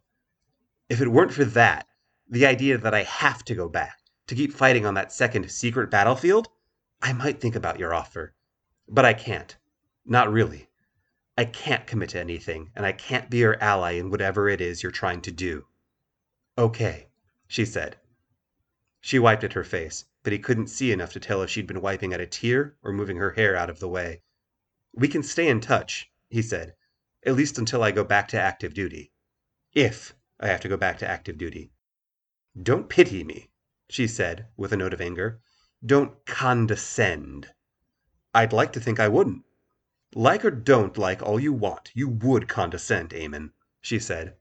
If 0.88 1.00
it 1.00 1.08
weren't 1.08 1.32
for 1.32 1.44
that, 1.44 1.86
the 2.28 2.46
idea 2.46 2.78
that 2.78 2.94
I 2.94 3.02
have 3.02 3.44
to 3.44 3.54
go 3.54 3.68
back, 3.68 3.98
to 4.26 4.34
keep 4.34 4.52
fighting 4.52 4.86
on 4.86 4.94
that 4.94 5.12
second 5.12 5.50
secret 5.50 5.90
battlefield, 5.90 6.48
I 7.02 7.12
might 7.12 7.40
think 7.40 7.54
about 7.54 7.78
your 7.78 7.94
offer. 7.94 8.34
But 8.88 9.04
I 9.04 9.14
can't. 9.14 9.56
Not 10.04 10.32
really. 10.32 10.68
I 11.36 11.44
can't 11.44 11.86
commit 11.86 12.10
to 12.10 12.20
anything, 12.20 12.70
and 12.74 12.86
I 12.86 12.92
can't 12.92 13.30
be 13.30 13.38
your 13.38 13.62
ally 13.62 13.92
in 13.92 14.10
whatever 14.10 14.48
it 14.48 14.60
is 14.60 14.82
you're 14.82 14.92
trying 14.92 15.20
to 15.22 15.32
do. 15.32 15.66
Okay, 16.56 17.08
she 17.48 17.64
said. 17.64 17.96
She 19.00 19.18
wiped 19.18 19.44
at 19.44 19.54
her 19.54 19.64
face, 19.64 20.04
but 20.22 20.32
he 20.32 20.38
couldn't 20.38 20.68
see 20.68 20.92
enough 20.92 21.12
to 21.12 21.20
tell 21.20 21.42
if 21.42 21.50
she'd 21.50 21.66
been 21.66 21.80
wiping 21.80 22.12
at 22.12 22.20
a 22.20 22.26
tear 22.26 22.76
or 22.82 22.92
moving 22.92 23.16
her 23.16 23.32
hair 23.32 23.56
out 23.56 23.68
of 23.68 23.80
the 23.80 23.88
way. 23.88 24.22
We 24.92 25.08
can 25.08 25.22
stay 25.22 25.48
in 25.48 25.60
touch, 25.60 26.10
he 26.28 26.42
said, 26.42 26.76
at 27.24 27.34
least 27.34 27.58
until 27.58 27.82
I 27.82 27.90
go 27.90 28.04
back 28.04 28.28
to 28.28 28.40
active 28.40 28.72
duty. 28.72 29.12
If 29.72 30.14
I 30.38 30.46
have 30.46 30.60
to 30.60 30.68
go 30.68 30.76
back 30.76 30.98
to 30.98 31.08
active 31.08 31.38
duty. 31.38 31.72
Don't 32.60 32.88
pity 32.88 33.24
me, 33.24 33.50
she 33.90 34.06
said, 34.06 34.46
with 34.56 34.72
a 34.72 34.76
note 34.76 34.94
of 34.94 35.00
anger. 35.00 35.40
Don't 35.84 36.24
condescend. 36.24 37.52
I'd 38.32 38.52
like 38.52 38.72
to 38.74 38.80
think 38.80 39.00
I 39.00 39.08
wouldn't. 39.08 39.44
Like 40.14 40.44
or 40.44 40.50
don't 40.52 40.96
like 40.96 41.20
all 41.20 41.40
you 41.40 41.52
want, 41.52 41.90
you 41.94 42.08
would 42.08 42.48
condescend, 42.48 43.10
Eamon, 43.10 43.50
she 43.80 43.98
said, 43.98 44.36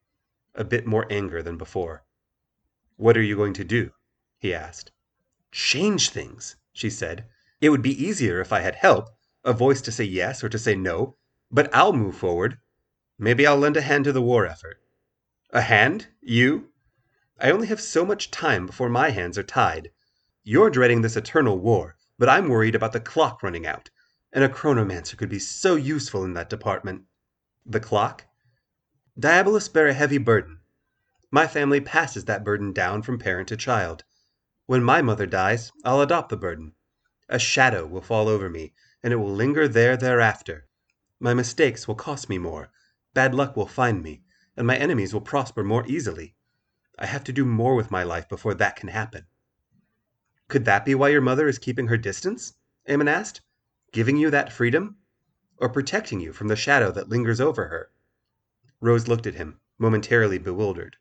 a 0.55 0.63
bit 0.63 0.85
more 0.85 1.07
anger 1.09 1.41
than 1.41 1.57
before. 1.57 2.03
What 2.95 3.17
are 3.17 3.21
you 3.21 3.35
going 3.35 3.53
to 3.53 3.63
do? 3.63 3.91
he 4.37 4.53
asked. 4.53 4.91
Change 5.51 6.09
things, 6.09 6.55
she 6.73 6.89
said. 6.89 7.25
It 7.61 7.69
would 7.69 7.81
be 7.81 8.03
easier 8.03 8.39
if 8.39 8.51
I 8.51 8.59
had 8.59 8.75
help, 8.75 9.09
a 9.43 9.53
voice 9.53 9.81
to 9.81 9.91
say 9.91 10.03
yes 10.03 10.43
or 10.43 10.49
to 10.49 10.59
say 10.59 10.75
no, 10.75 11.17
but 11.49 11.73
I'll 11.73 11.93
move 11.93 12.15
forward. 12.15 12.59
Maybe 13.17 13.47
I'll 13.47 13.57
lend 13.57 13.77
a 13.77 13.81
hand 13.81 14.05
to 14.05 14.11
the 14.11 14.21
war 14.21 14.45
effort. 14.45 14.77
A 15.51 15.61
hand? 15.61 16.07
You? 16.21 16.69
I 17.39 17.51
only 17.51 17.67
have 17.67 17.81
so 17.81 18.05
much 18.05 18.31
time 18.31 18.65
before 18.65 18.89
my 18.89 19.09
hands 19.09 19.37
are 19.37 19.43
tied. 19.43 19.91
You're 20.43 20.69
dreading 20.69 21.01
this 21.01 21.15
eternal 21.15 21.59
war, 21.59 21.95
but 22.17 22.29
I'm 22.29 22.49
worried 22.49 22.75
about 22.75 22.93
the 22.93 22.99
clock 22.99 23.43
running 23.43 23.65
out. 23.65 23.89
And 24.31 24.43
a 24.43 24.49
chronomancer 24.49 25.15
could 25.15 25.29
be 25.29 25.39
so 25.39 25.75
useful 25.75 26.23
in 26.23 26.33
that 26.33 26.49
department. 26.49 27.03
The 27.65 27.79
clock? 27.79 28.25
Diabolists 29.19 29.69
bear 29.69 29.85
a 29.85 29.93
heavy 29.93 30.17
burden. 30.17 30.61
My 31.29 31.45
family 31.45 31.79
passes 31.79 32.25
that 32.25 32.43
burden 32.43 32.73
down 32.73 33.03
from 33.03 33.19
parent 33.19 33.47
to 33.49 33.55
child. 33.55 34.03
When 34.65 34.83
my 34.83 35.03
mother 35.03 35.27
dies, 35.27 35.71
I'll 35.85 36.01
adopt 36.01 36.29
the 36.29 36.35
burden. 36.35 36.73
A 37.29 37.37
shadow 37.37 37.85
will 37.85 38.01
fall 38.01 38.27
over 38.27 38.49
me, 38.49 38.73
and 39.03 39.13
it 39.13 39.17
will 39.17 39.31
linger 39.31 39.67
there 39.67 39.95
thereafter. 39.95 40.67
My 41.19 41.35
mistakes 41.35 41.87
will 41.87 41.93
cost 41.93 42.27
me 42.27 42.39
more, 42.39 42.71
bad 43.13 43.35
luck 43.35 43.55
will 43.55 43.67
find 43.67 44.01
me, 44.01 44.23
and 44.57 44.65
my 44.65 44.77
enemies 44.77 45.13
will 45.13 45.21
prosper 45.21 45.63
more 45.63 45.85
easily. 45.85 46.35
I 46.97 47.05
have 47.05 47.23
to 47.25 47.31
do 47.31 47.45
more 47.45 47.75
with 47.75 47.91
my 47.91 48.01
life 48.01 48.27
before 48.27 48.55
that 48.55 48.75
can 48.75 48.89
happen. 48.89 49.27
Could 50.47 50.65
that 50.65 50.85
be 50.85 50.95
why 50.95 51.09
your 51.09 51.21
mother 51.21 51.47
is 51.47 51.59
keeping 51.59 51.85
her 51.85 51.97
distance? 51.97 52.55
Eamon 52.89 53.07
asked. 53.07 53.41
Giving 53.91 54.17
you 54.17 54.31
that 54.31 54.51
freedom? 54.51 54.97
Or 55.57 55.69
protecting 55.69 56.19
you 56.19 56.33
from 56.33 56.47
the 56.47 56.55
shadow 56.55 56.91
that 56.91 57.09
lingers 57.09 57.39
over 57.39 57.67
her? 57.67 57.91
Rose 58.83 59.07
looked 59.07 59.25
at 59.25 59.35
him, 59.35 59.61
momentarily 59.77 60.37
bewildered. 60.37 60.97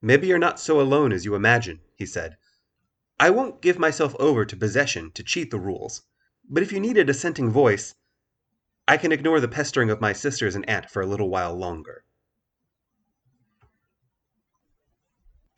Maybe 0.00 0.26
you're 0.26 0.38
not 0.38 0.58
so 0.58 0.80
alone 0.80 1.12
as 1.12 1.26
you 1.26 1.34
imagine, 1.34 1.82
he 1.94 2.06
said. 2.06 2.38
I 3.20 3.28
won't 3.28 3.60
give 3.60 3.78
myself 3.78 4.16
over 4.18 4.46
to 4.46 4.56
possession 4.56 5.10
to 5.10 5.22
cheat 5.22 5.50
the 5.50 5.60
rules, 5.60 6.00
but 6.48 6.62
if 6.62 6.72
you 6.72 6.80
need 6.80 6.96
a 6.96 7.04
dissenting 7.04 7.50
voice, 7.50 7.94
I 8.88 8.96
can 8.96 9.12
ignore 9.12 9.38
the 9.38 9.48
pestering 9.48 9.90
of 9.90 10.00
my 10.00 10.14
sisters 10.14 10.54
and 10.54 10.66
aunt 10.66 10.88
for 10.88 11.02
a 11.02 11.06
little 11.06 11.28
while 11.28 11.54
longer. 11.54 12.04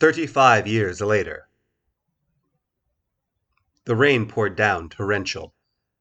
Thirty 0.00 0.27
five 0.27 0.66
years 0.66 1.00
later. 1.00 1.48
The 3.85 3.94
rain 3.94 4.27
poured 4.27 4.57
down, 4.57 4.88
torrential. 4.88 5.55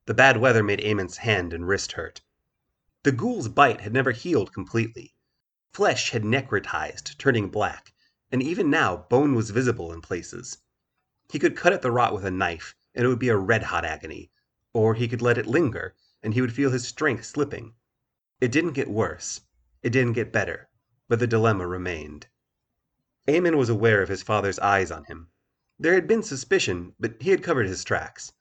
The 0.07 0.15
bad 0.15 0.37
weather 0.37 0.63
made 0.63 0.81
Eamon's 0.81 1.17
hand 1.17 1.53
and 1.53 1.67
wrist 1.67 1.91
hurt. 1.91 2.22
The 3.03 3.11
ghoul's 3.11 3.49
bite 3.49 3.81
had 3.81 3.91
never 3.91 4.11
healed 4.11 4.53
completely. 4.53 5.13
Flesh 5.73 6.11
had 6.11 6.23
necrotized, 6.23 7.17
turning 7.17 7.49
black, 7.49 7.93
and 8.31 8.41
even 8.41 8.69
now 8.69 8.95
bone 8.95 9.35
was 9.35 9.49
visible 9.49 9.91
in 9.91 9.99
places. 10.01 10.59
He 11.29 11.37
could 11.37 11.57
cut 11.57 11.73
at 11.73 11.81
the 11.81 11.91
rot 11.91 12.13
with 12.13 12.23
a 12.23 12.31
knife, 12.31 12.75
and 12.95 13.03
it 13.03 13.09
would 13.09 13.19
be 13.19 13.27
a 13.27 13.35
red 13.35 13.63
hot 13.63 13.83
agony, 13.83 14.31
or 14.71 14.95
he 14.95 15.09
could 15.09 15.21
let 15.21 15.37
it 15.37 15.45
linger, 15.45 15.95
and 16.21 16.33
he 16.33 16.39
would 16.39 16.53
feel 16.53 16.71
his 16.71 16.87
strength 16.87 17.25
slipping. 17.25 17.73
It 18.39 18.53
didn't 18.53 18.71
get 18.71 18.89
worse. 18.89 19.41
It 19.81 19.89
didn't 19.89 20.13
get 20.13 20.31
better, 20.31 20.69
but 21.09 21.19
the 21.19 21.27
dilemma 21.27 21.67
remained. 21.67 22.27
Eamon 23.27 23.57
was 23.57 23.67
aware 23.67 24.01
of 24.01 24.07
his 24.07 24.23
father's 24.23 24.59
eyes 24.59 24.91
on 24.91 25.03
him. 25.03 25.29
There 25.77 25.95
had 25.95 26.07
been 26.07 26.23
suspicion, 26.23 26.95
but 26.97 27.21
he 27.21 27.31
had 27.31 27.43
covered 27.43 27.67
his 27.67 27.83
tracks. 27.83 28.31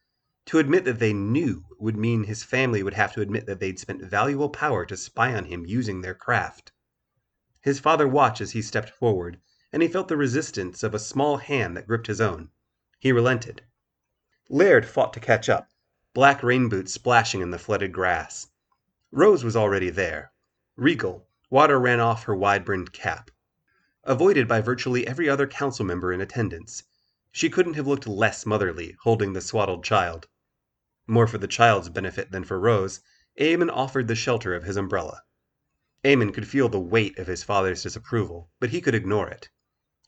To 0.46 0.59
admit 0.59 0.85
that 0.85 0.98
they 0.98 1.14
knew 1.14 1.64
would 1.78 1.96
mean 1.96 2.24
his 2.24 2.44
family 2.44 2.83
would 2.83 2.92
have 2.92 3.14
to 3.14 3.22
admit 3.22 3.46
that 3.46 3.59
they'd 3.59 3.78
spent 3.78 4.02
valuable 4.02 4.50
power 4.50 4.85
to 4.85 4.98
spy 4.98 5.33
on 5.35 5.46
him 5.46 5.64
using 5.64 6.02
their 6.02 6.14
craft. 6.14 6.72
His 7.62 7.81
father 7.81 8.07
watched 8.07 8.42
as 8.42 8.50
he 8.50 8.61
stepped 8.61 8.90
forward, 8.90 9.40
and 9.72 9.81
he 9.83 9.88
felt 9.88 10.09
the 10.09 10.16
resistance 10.18 10.83
of 10.83 10.92
a 10.92 10.98
small 10.98 11.38
hand 11.38 11.74
that 11.74 11.87
gripped 11.87 12.07
his 12.07 12.20
own. 12.20 12.50
He 12.98 13.12
relented. 13.12 13.62
Laird 14.50 14.85
fought 14.85 15.14
to 15.14 15.20
catch 15.20 15.48
up, 15.48 15.70
black 16.12 16.42
rain 16.42 16.68
boots 16.68 16.92
splashing 16.92 17.40
in 17.40 17.50
the 17.50 17.59
flooded 17.59 17.92
grass. 17.94 18.48
Rose 19.11 19.42
was 19.44 19.57
already 19.57 19.88
there. 19.88 20.33
Regal, 20.76 21.26
water 21.48 21.81
ran 21.81 21.98
off 21.98 22.24
her 22.24 22.37
wide 22.37 22.66
brimmed 22.66 22.92
cap. 22.92 23.31
Avoided 24.05 24.48
by 24.48 24.61
virtually 24.61 25.07
every 25.07 25.31
other 25.31 25.46
council 25.46 25.87
member 25.87 26.12
in 26.12 26.20
attendance, 26.20 26.83
she 27.31 27.48
couldn't 27.48 27.74
have 27.74 27.87
looked 27.87 28.07
less 28.07 28.44
motherly 28.44 28.98
holding 29.00 29.33
the 29.33 29.40
swaddled 29.40 29.83
child. 29.83 30.28
More 31.08 31.26
for 31.26 31.38
the 31.38 31.48
child's 31.48 31.88
benefit 31.88 32.30
than 32.30 32.44
for 32.44 32.60
Rose, 32.60 33.00
Eamon 33.36 33.70
offered 33.72 34.06
the 34.06 34.14
shelter 34.14 34.54
of 34.54 34.62
his 34.62 34.76
umbrella. 34.76 35.24
Eamon 36.04 36.32
could 36.32 36.46
feel 36.46 36.68
the 36.68 36.78
weight 36.78 37.18
of 37.18 37.26
his 37.26 37.42
father's 37.42 37.82
disapproval, 37.82 38.52
but 38.60 38.70
he 38.70 38.80
could 38.80 38.94
ignore 38.94 39.28
it. 39.28 39.50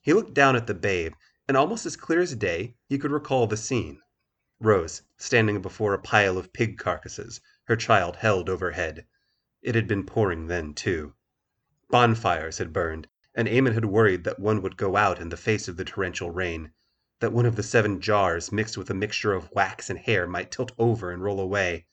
He 0.03 0.13
looked 0.13 0.35
down 0.35 0.55
at 0.55 0.69
the 0.69 0.73
babe, 0.75 1.15
and 1.49 1.57
almost 1.57 1.85
as 1.85 1.97
clear 1.97 2.21
as 2.21 2.37
day 2.37 2.77
he 2.87 2.97
could 2.97 3.11
recall 3.11 3.49
the 3.49 3.57
scene. 3.57 4.03
Rose, 4.61 5.03
standing 5.17 5.61
before 5.61 5.95
a 5.95 5.99
pile 6.01 6.39
of 6.39 6.53
pig 6.53 6.79
carcasses, 6.79 7.41
her 7.65 7.75
child 7.75 8.15
held 8.15 8.49
overhead. 8.49 9.05
It 9.63 9.75
had 9.75 9.89
been 9.89 10.07
pouring 10.07 10.47
then, 10.47 10.75
too. 10.75 11.17
Bonfires 11.91 12.59
had 12.59 12.73
burned, 12.73 13.09
and 13.35 13.49
Eamon 13.49 13.75
had 13.75 13.87
worried 13.87 14.23
that 14.23 14.39
one 14.39 14.63
would 14.63 14.77
go 14.77 14.95
out 14.97 15.21
in 15.21 15.31
the 15.31 15.37
face 15.37 15.67
of 15.67 15.77
the 15.77 15.85
torrential 15.85 16.31
rain 16.31 16.73
that 17.21 17.33
one 17.33 17.47
of 17.47 17.55
the 17.57 17.63
seven 17.63 18.01
jars 18.01 18.51
mixed 18.51 18.77
with 18.77 18.91
a 18.91 18.95
mixture 18.95 19.33
of 19.33 19.51
wax 19.53 19.89
and 19.89 19.99
hair 20.01 20.27
might 20.27 20.51
tilt 20.51 20.73
over 20.79 21.13
and 21.13 21.23
roll 21.23 21.39
away. 21.39 21.87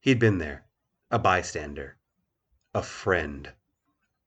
He'd 0.00 0.18
been 0.18 0.38
there, 0.38 0.66
a 1.10 1.18
bystander, 1.18 1.96
a 2.72 2.82
friend. 2.82 3.52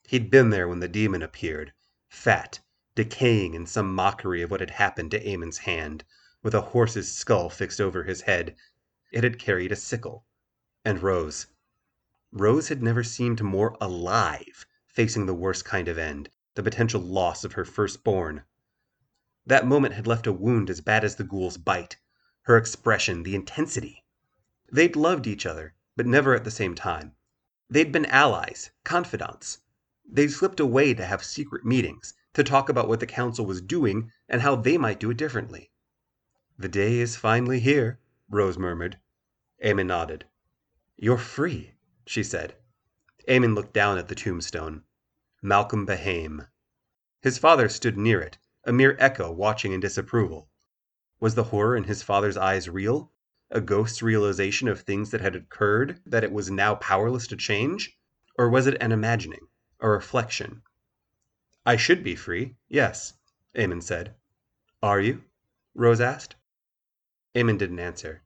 He'd 0.07 0.29
been 0.29 0.49
there 0.49 0.67
when 0.67 0.79
the 0.79 0.87
demon 0.87 1.21
appeared, 1.21 1.71
fat, 2.09 2.59
decaying 2.95 3.53
in 3.53 3.65
some 3.65 3.93
mockery 3.93 4.41
of 4.41 4.51
what 4.51 4.59
had 4.59 4.71
happened 4.71 5.11
to 5.11 5.19
Eamon's 5.19 5.59
hand, 5.59 6.03
with 6.43 6.53
a 6.53 6.61
horse's 6.61 7.13
skull 7.13 7.49
fixed 7.49 7.79
over 7.79 8.03
his 8.03 8.21
head. 8.21 8.55
It 9.11 9.23
had 9.23 9.39
carried 9.39 9.71
a 9.71 9.75
sickle. 9.75 10.25
And 10.83 11.01
Rose. 11.03 11.47
Rose 12.31 12.67
had 12.67 12.81
never 12.81 13.03
seemed 13.03 13.41
more 13.41 13.77
alive, 13.79 14.65
facing 14.87 15.25
the 15.25 15.33
worst 15.33 15.63
kind 15.63 15.87
of 15.87 15.97
end, 15.97 16.29
the 16.55 16.63
potential 16.63 16.99
loss 16.99 17.43
of 17.43 17.53
her 17.53 17.65
firstborn. 17.65 18.43
That 19.47 19.65
moment 19.65 19.93
had 19.93 20.07
left 20.07 20.27
a 20.27 20.33
wound 20.33 20.69
as 20.69 20.81
bad 20.81 21.05
as 21.05 21.15
the 21.15 21.23
ghoul's 21.23 21.55
bite. 21.55 21.95
Her 22.41 22.57
expression, 22.57 23.23
the 23.23 23.33
intensity. 23.33 24.03
They'd 24.69 24.97
loved 24.97 25.25
each 25.25 25.45
other, 25.45 25.73
but 25.95 26.05
never 26.05 26.35
at 26.35 26.43
the 26.43 26.51
same 26.51 26.75
time. 26.75 27.15
They'd 27.69 27.93
been 27.93 28.07
allies, 28.07 28.71
confidants. 28.83 29.59
They'd 30.05 30.33
slipped 30.33 30.59
away 30.59 30.93
to 30.93 31.05
have 31.05 31.23
secret 31.23 31.63
meetings, 31.63 32.13
to 32.33 32.43
talk 32.43 32.67
about 32.67 32.89
what 32.89 32.99
the 32.99 33.07
council 33.07 33.45
was 33.45 33.61
doing 33.61 34.11
and 34.27 34.41
how 34.41 34.57
they 34.57 34.77
might 34.77 34.99
do 34.99 35.11
it 35.11 35.17
differently. 35.17 35.71
The 36.59 36.67
day 36.67 36.99
is 36.99 37.15
finally 37.15 37.61
here, 37.61 37.99
Rose 38.29 38.57
murmured. 38.57 38.99
Eamon 39.63 39.87
nodded. 39.87 40.25
You're 40.97 41.17
free, 41.17 41.71
she 42.05 42.21
said. 42.21 42.57
Eamon 43.29 43.55
looked 43.55 43.73
down 43.73 43.97
at 43.97 44.09
the 44.09 44.15
tombstone. 44.15 44.83
Malcolm 45.41 45.85
Behame. 45.85 46.47
His 47.21 47.37
father 47.37 47.69
stood 47.69 47.97
near 47.97 48.19
it, 48.19 48.37
a 48.67 48.73
mere 48.73 48.97
echo 48.99 49.31
watching 49.31 49.71
in 49.71 49.79
disapproval. 49.79 50.49
Was 51.21 51.35
the 51.35 51.45
horror 51.45 51.77
in 51.77 51.85
his 51.85 52.03
father's 52.03 52.35
eyes 52.35 52.67
real? 52.67 53.13
A 53.49 53.61
ghost's 53.61 54.01
realization 54.03 54.67
of 54.67 54.81
things 54.81 55.09
that 55.11 55.21
had 55.21 55.37
occurred 55.37 56.01
that 56.05 56.25
it 56.25 56.33
was 56.33 56.51
now 56.51 56.75
powerless 56.75 57.27
to 57.27 57.37
change? 57.37 57.97
Or 58.37 58.49
was 58.49 58.67
it 58.67 58.75
an 58.81 58.91
imagining, 58.91 59.47
a 59.79 59.87
reflection? 59.87 60.63
I 61.65 61.77
should 61.77 62.03
be 62.03 62.13
free, 62.13 62.57
yes, 62.67 63.13
Eamon 63.55 63.81
said. 63.81 64.15
Are 64.83 64.99
you? 64.99 65.23
Rose 65.73 66.01
asked. 66.01 66.35
Eamon 67.33 67.57
didn't 67.57 67.79
answer. 67.79 68.21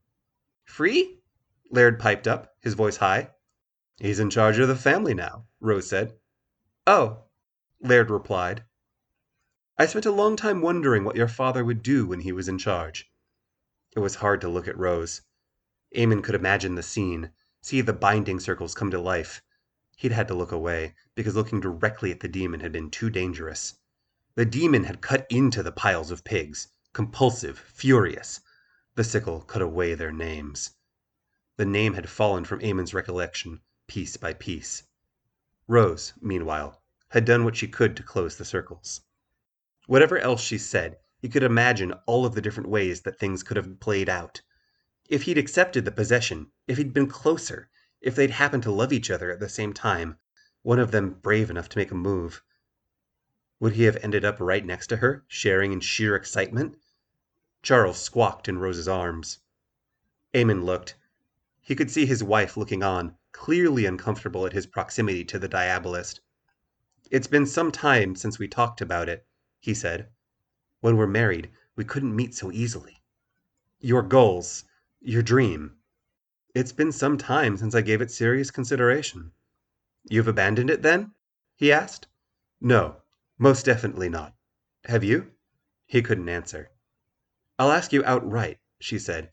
Free? 0.65 1.19
Laird 1.69 1.99
piped 1.99 2.27
up, 2.27 2.55
his 2.61 2.73
voice 2.73 2.97
high. 2.97 3.29
He's 3.99 4.19
in 4.19 4.31
charge 4.31 4.57
of 4.57 4.67
the 4.67 4.75
family 4.75 5.13
now, 5.13 5.45
Rose 5.59 5.87
said. 5.87 6.15
Oh, 6.87 7.25
Laird 7.79 8.09
replied, 8.09 8.63
I 9.81 9.87
spent 9.87 10.05
a 10.05 10.11
long 10.11 10.35
time 10.35 10.61
wondering 10.61 11.03
what 11.03 11.15
your 11.15 11.27
father 11.27 11.65
would 11.65 11.81
do 11.81 12.05
when 12.05 12.19
he 12.19 12.31
was 12.31 12.47
in 12.47 12.59
charge. 12.59 13.11
It 13.95 13.99
was 13.99 14.13
hard 14.21 14.39
to 14.41 14.47
look 14.47 14.67
at 14.67 14.77
Rose. 14.77 15.23
Eamon 15.95 16.21
could 16.23 16.35
imagine 16.35 16.75
the 16.75 16.83
scene, 16.83 17.31
see 17.63 17.81
the 17.81 17.91
binding 17.91 18.39
circles 18.39 18.75
come 18.75 18.91
to 18.91 19.01
life. 19.01 19.41
He'd 19.97 20.11
had 20.11 20.27
to 20.27 20.35
look 20.35 20.51
away, 20.51 20.93
because 21.15 21.35
looking 21.35 21.59
directly 21.59 22.11
at 22.11 22.19
the 22.19 22.27
demon 22.27 22.59
had 22.59 22.71
been 22.71 22.91
too 22.91 23.09
dangerous. 23.09 23.73
The 24.35 24.45
demon 24.45 24.83
had 24.83 25.01
cut 25.01 25.25
into 25.31 25.63
the 25.63 25.71
piles 25.71 26.11
of 26.11 26.23
pigs, 26.23 26.67
compulsive, 26.93 27.57
furious. 27.57 28.39
The 28.93 29.03
sickle 29.03 29.41
cut 29.41 29.63
away 29.63 29.95
their 29.95 30.11
names. 30.11 30.75
The 31.57 31.65
name 31.65 31.95
had 31.95 32.07
fallen 32.07 32.45
from 32.45 32.59
Eamon's 32.59 32.93
recollection, 32.93 33.61
piece 33.87 34.15
by 34.15 34.35
piece. 34.35 34.83
Rose, 35.67 36.13
meanwhile, 36.21 36.83
had 37.09 37.25
done 37.25 37.43
what 37.43 37.55
she 37.55 37.67
could 37.67 37.97
to 37.97 38.03
close 38.03 38.37
the 38.37 38.45
circles. 38.45 39.01
Whatever 39.91 40.17
else 40.19 40.39
she 40.39 40.57
said, 40.57 40.99
he 41.19 41.27
could 41.27 41.43
imagine 41.43 41.91
all 42.05 42.25
of 42.25 42.33
the 42.33 42.41
different 42.41 42.69
ways 42.69 43.01
that 43.01 43.19
things 43.19 43.43
could 43.43 43.57
have 43.57 43.81
played 43.81 44.07
out. 44.07 44.41
If 45.09 45.23
he'd 45.23 45.37
accepted 45.37 45.83
the 45.83 45.91
possession, 45.91 46.49
if 46.65 46.77
he'd 46.77 46.93
been 46.93 47.09
closer, 47.09 47.69
if 47.99 48.15
they'd 48.15 48.29
happened 48.29 48.63
to 48.63 48.71
love 48.71 48.93
each 48.93 49.11
other 49.11 49.33
at 49.33 49.41
the 49.41 49.49
same 49.49 49.73
time, 49.73 50.17
one 50.61 50.79
of 50.79 50.91
them 50.91 51.15
brave 51.15 51.49
enough 51.49 51.67
to 51.67 51.77
make 51.77 51.91
a 51.91 51.95
move. 51.95 52.41
Would 53.59 53.73
he 53.73 53.83
have 53.83 53.97
ended 53.97 54.23
up 54.23 54.39
right 54.39 54.65
next 54.65 54.87
to 54.87 54.95
her, 54.95 55.25
sharing 55.27 55.73
in 55.73 55.81
sheer 55.81 56.15
excitement? 56.15 56.77
Charles 57.61 58.01
squawked 58.01 58.47
in 58.47 58.59
Rose's 58.59 58.87
arms. 58.87 59.39
Eamon 60.33 60.63
looked. 60.63 60.95
He 61.59 61.75
could 61.75 61.91
see 61.91 62.05
his 62.05 62.23
wife 62.23 62.55
looking 62.55 62.81
on, 62.81 63.17
clearly 63.33 63.85
uncomfortable 63.85 64.45
at 64.45 64.53
his 64.53 64.67
proximity 64.67 65.25
to 65.25 65.37
the 65.37 65.49
diabolist. 65.49 66.21
It's 67.09 67.27
been 67.27 67.45
some 67.45 67.73
time 67.73 68.15
since 68.15 68.39
we 68.39 68.47
talked 68.47 68.79
about 68.79 69.09
it, 69.09 69.27
he 69.61 69.73
said. 69.73 70.09
When 70.81 70.97
we're 70.97 71.07
married, 71.07 71.51
we 71.75 71.85
couldn't 71.85 72.15
meet 72.15 72.35
so 72.35 72.51
easily. 72.51 72.97
Your 73.79 74.01
goals, 74.01 74.65
your 74.99 75.23
dream. 75.23 75.77
It's 76.53 76.73
been 76.73 76.91
some 76.91 77.17
time 77.17 77.55
since 77.55 77.73
I 77.73 77.81
gave 77.81 78.01
it 78.01 78.11
serious 78.11 78.51
consideration. 78.51 79.31
You've 80.09 80.27
abandoned 80.27 80.69
it 80.69 80.81
then? 80.81 81.13
he 81.55 81.71
asked. 81.71 82.07
No, 82.59 83.03
most 83.37 83.65
definitely 83.65 84.09
not. 84.09 84.35
Have 84.85 85.03
you? 85.03 85.31
He 85.85 86.01
couldn't 86.01 86.27
answer. 86.27 86.71
I'll 87.59 87.71
ask 87.71 87.93
you 87.93 88.03
outright, 88.03 88.59
she 88.79 88.97
said. 88.97 89.31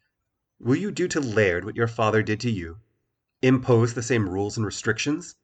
Will 0.60 0.76
you 0.76 0.90
do 0.90 1.08
to 1.08 1.20
Laird 1.20 1.64
what 1.64 1.76
your 1.76 1.88
father 1.88 2.22
did 2.22 2.40
to 2.40 2.50
you? 2.50 2.78
Impose 3.40 3.94
the 3.94 4.02
same 4.02 4.28
rules 4.28 4.56
and 4.56 4.66
restrictions? 4.66 5.36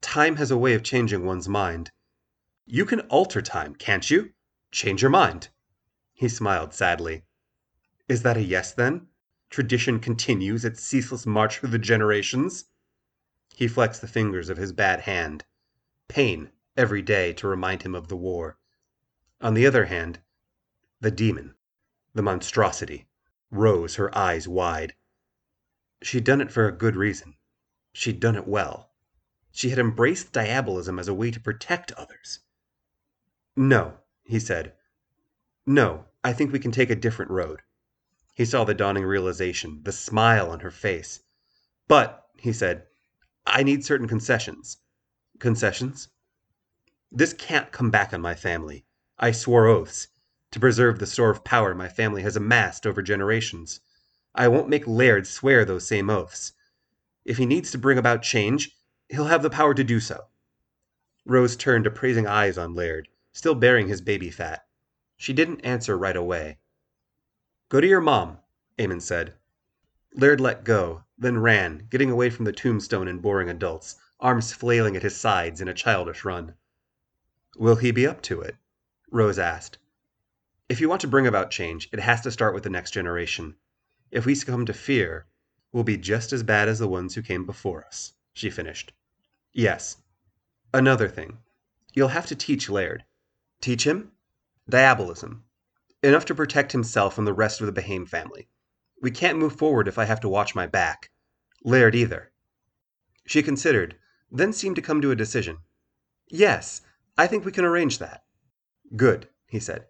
Time 0.00 0.36
has 0.36 0.50
a 0.50 0.58
way 0.58 0.74
of 0.74 0.82
changing 0.82 1.24
one's 1.24 1.48
mind. 1.48 1.90
You 2.66 2.86
can 2.86 3.00
alter 3.00 3.42
time, 3.42 3.74
can't 3.74 4.08
you? 4.08 4.32
Change 4.70 5.02
your 5.02 5.10
mind. 5.10 5.48
He 6.14 6.28
smiled 6.28 6.72
sadly. 6.72 7.24
Is 8.08 8.22
that 8.22 8.36
a 8.36 8.42
yes, 8.42 8.72
then? 8.72 9.08
Tradition 9.50 10.00
continues 10.00 10.64
its 10.64 10.82
ceaseless 10.82 11.26
march 11.26 11.58
through 11.58 11.70
the 11.70 11.78
generations? 11.78 12.66
He 13.54 13.68
flexed 13.68 14.00
the 14.00 14.08
fingers 14.08 14.48
of 14.48 14.56
his 14.56 14.72
bad 14.72 15.00
hand. 15.00 15.44
Pain, 16.08 16.52
every 16.76 17.02
day, 17.02 17.32
to 17.34 17.48
remind 17.48 17.82
him 17.82 17.94
of 17.94 18.08
the 18.08 18.16
war. 18.16 18.58
On 19.40 19.54
the 19.54 19.66
other 19.66 19.86
hand, 19.86 20.20
the 21.00 21.10
demon, 21.10 21.56
the 22.14 22.22
monstrosity, 22.22 23.08
rose, 23.50 23.96
her 23.96 24.16
eyes 24.16 24.46
wide. 24.46 24.94
She'd 26.00 26.24
done 26.24 26.40
it 26.40 26.52
for 26.52 26.68
a 26.68 26.72
good 26.72 26.96
reason. 26.96 27.34
She'd 27.92 28.20
done 28.20 28.36
it 28.36 28.46
well. 28.48 28.92
She 29.50 29.70
had 29.70 29.78
embraced 29.78 30.32
diabolism 30.32 30.98
as 30.98 31.08
a 31.08 31.14
way 31.14 31.30
to 31.30 31.40
protect 31.40 31.92
others. 31.92 32.38
No, 33.56 33.98
he 34.22 34.38
said. 34.40 34.72
No, 35.66 36.06
I 36.24 36.32
think 36.32 36.52
we 36.52 36.58
can 36.58 36.72
take 36.72 36.90
a 36.90 36.96
different 36.96 37.30
road. 37.30 37.60
He 38.34 38.44
saw 38.44 38.64
the 38.64 38.72
dawning 38.72 39.04
realization, 39.04 39.82
the 39.82 39.92
smile 39.92 40.50
on 40.50 40.60
her 40.60 40.70
face. 40.70 41.20
But, 41.86 42.26
he 42.38 42.52
said, 42.52 42.86
I 43.46 43.62
need 43.62 43.84
certain 43.84 44.08
concessions. 44.08 44.78
Concessions? 45.38 46.08
This 47.10 47.34
can't 47.34 47.72
come 47.72 47.90
back 47.90 48.14
on 48.14 48.22
my 48.22 48.34
family. 48.34 48.86
I 49.18 49.32
swore 49.32 49.66
oaths 49.66 50.08
to 50.50 50.60
preserve 50.60 50.98
the 50.98 51.06
store 51.06 51.30
of 51.30 51.44
power 51.44 51.74
my 51.74 51.88
family 51.88 52.22
has 52.22 52.36
amassed 52.36 52.86
over 52.86 53.02
generations. 53.02 53.80
I 54.34 54.48
won't 54.48 54.68
make 54.68 54.86
Laird 54.86 55.26
swear 55.26 55.64
those 55.64 55.86
same 55.86 56.08
oaths. 56.08 56.52
If 57.24 57.36
he 57.36 57.46
needs 57.46 57.70
to 57.72 57.78
bring 57.78 57.98
about 57.98 58.22
change, 58.22 58.74
he'll 59.10 59.26
have 59.26 59.42
the 59.42 59.50
power 59.50 59.74
to 59.74 59.84
do 59.84 60.00
so. 60.00 60.24
Rose 61.26 61.54
turned 61.56 61.86
appraising 61.86 62.26
eyes 62.26 62.56
on 62.56 62.74
Laird, 62.74 63.08
still 63.32 63.54
bearing 63.54 63.88
his 63.88 64.00
baby 64.00 64.30
fat. 64.30 64.66
She 65.16 65.32
didn't 65.32 65.60
answer 65.60 65.96
right 65.96 66.16
away. 66.16 66.58
Go 67.68 67.80
to 67.80 67.86
your 67.86 68.00
mom, 68.00 68.38
Eamon 68.78 69.00
said. 69.00 69.34
Laird 70.14 70.40
let 70.40 70.64
go, 70.64 71.04
then 71.16 71.38
ran, 71.38 71.86
getting 71.88 72.10
away 72.10 72.28
from 72.28 72.44
the 72.44 72.52
tombstone 72.52 73.08
and 73.08 73.22
boring 73.22 73.48
adults, 73.48 73.96
arms 74.20 74.52
flailing 74.52 74.96
at 74.96 75.02
his 75.02 75.16
sides 75.16 75.60
in 75.60 75.68
a 75.68 75.74
childish 75.74 76.24
run. 76.24 76.54
Will 77.56 77.76
he 77.76 77.90
be 77.90 78.06
up 78.06 78.20
to 78.22 78.40
it? 78.40 78.56
Rose 79.10 79.38
asked. 79.38 79.78
If 80.68 80.80
you 80.80 80.88
want 80.88 81.00
to 81.02 81.08
bring 81.08 81.26
about 81.26 81.50
change, 81.50 81.88
it 81.92 82.00
has 82.00 82.20
to 82.22 82.30
start 82.30 82.54
with 82.54 82.62
the 82.62 82.70
next 82.70 82.92
generation. 82.92 83.56
If 84.10 84.26
we 84.26 84.34
succumb 84.34 84.66
to 84.66 84.72
fear, 84.72 85.26
we'll 85.72 85.84
be 85.84 85.96
just 85.96 86.32
as 86.32 86.42
bad 86.42 86.68
as 86.68 86.78
the 86.78 86.88
ones 86.88 87.14
who 87.14 87.22
came 87.22 87.46
before 87.46 87.84
us, 87.86 88.12
she 88.32 88.50
finished. 88.50 88.92
Yes. 89.52 89.96
Another 90.74 91.08
thing. 91.08 91.38
You'll 91.94 92.08
have 92.08 92.26
to 92.26 92.36
teach 92.36 92.68
Laird. 92.70 93.04
Teach 93.62 93.86
him? 93.86 94.12
Diabolism 94.68 95.44
enough 96.02 96.24
to 96.24 96.34
protect 96.34 96.72
himself 96.72 97.16
and 97.16 97.26
the 97.26 97.32
rest 97.32 97.60
of 97.60 97.66
the 97.66 97.72
Behaim 97.72 98.06
family. 98.08 98.48
We 99.00 99.10
can't 99.10 99.38
move 99.38 99.56
forward 99.56 99.86
if 99.86 99.98
I 99.98 100.04
have 100.04 100.20
to 100.20 100.28
watch 100.28 100.54
my 100.54 100.66
back. 100.66 101.10
Laird 101.64 101.94
either. 101.94 102.32
She 103.24 103.42
considered, 103.42 103.96
then 104.30 104.52
seemed 104.52 104.76
to 104.76 104.82
come 104.82 105.00
to 105.00 105.12
a 105.12 105.16
decision. 105.16 105.58
Yes, 106.28 106.80
I 107.16 107.26
think 107.26 107.44
we 107.44 107.52
can 107.52 107.64
arrange 107.64 107.98
that. 107.98 108.24
Good, 108.96 109.28
he 109.46 109.60
said. 109.60 109.86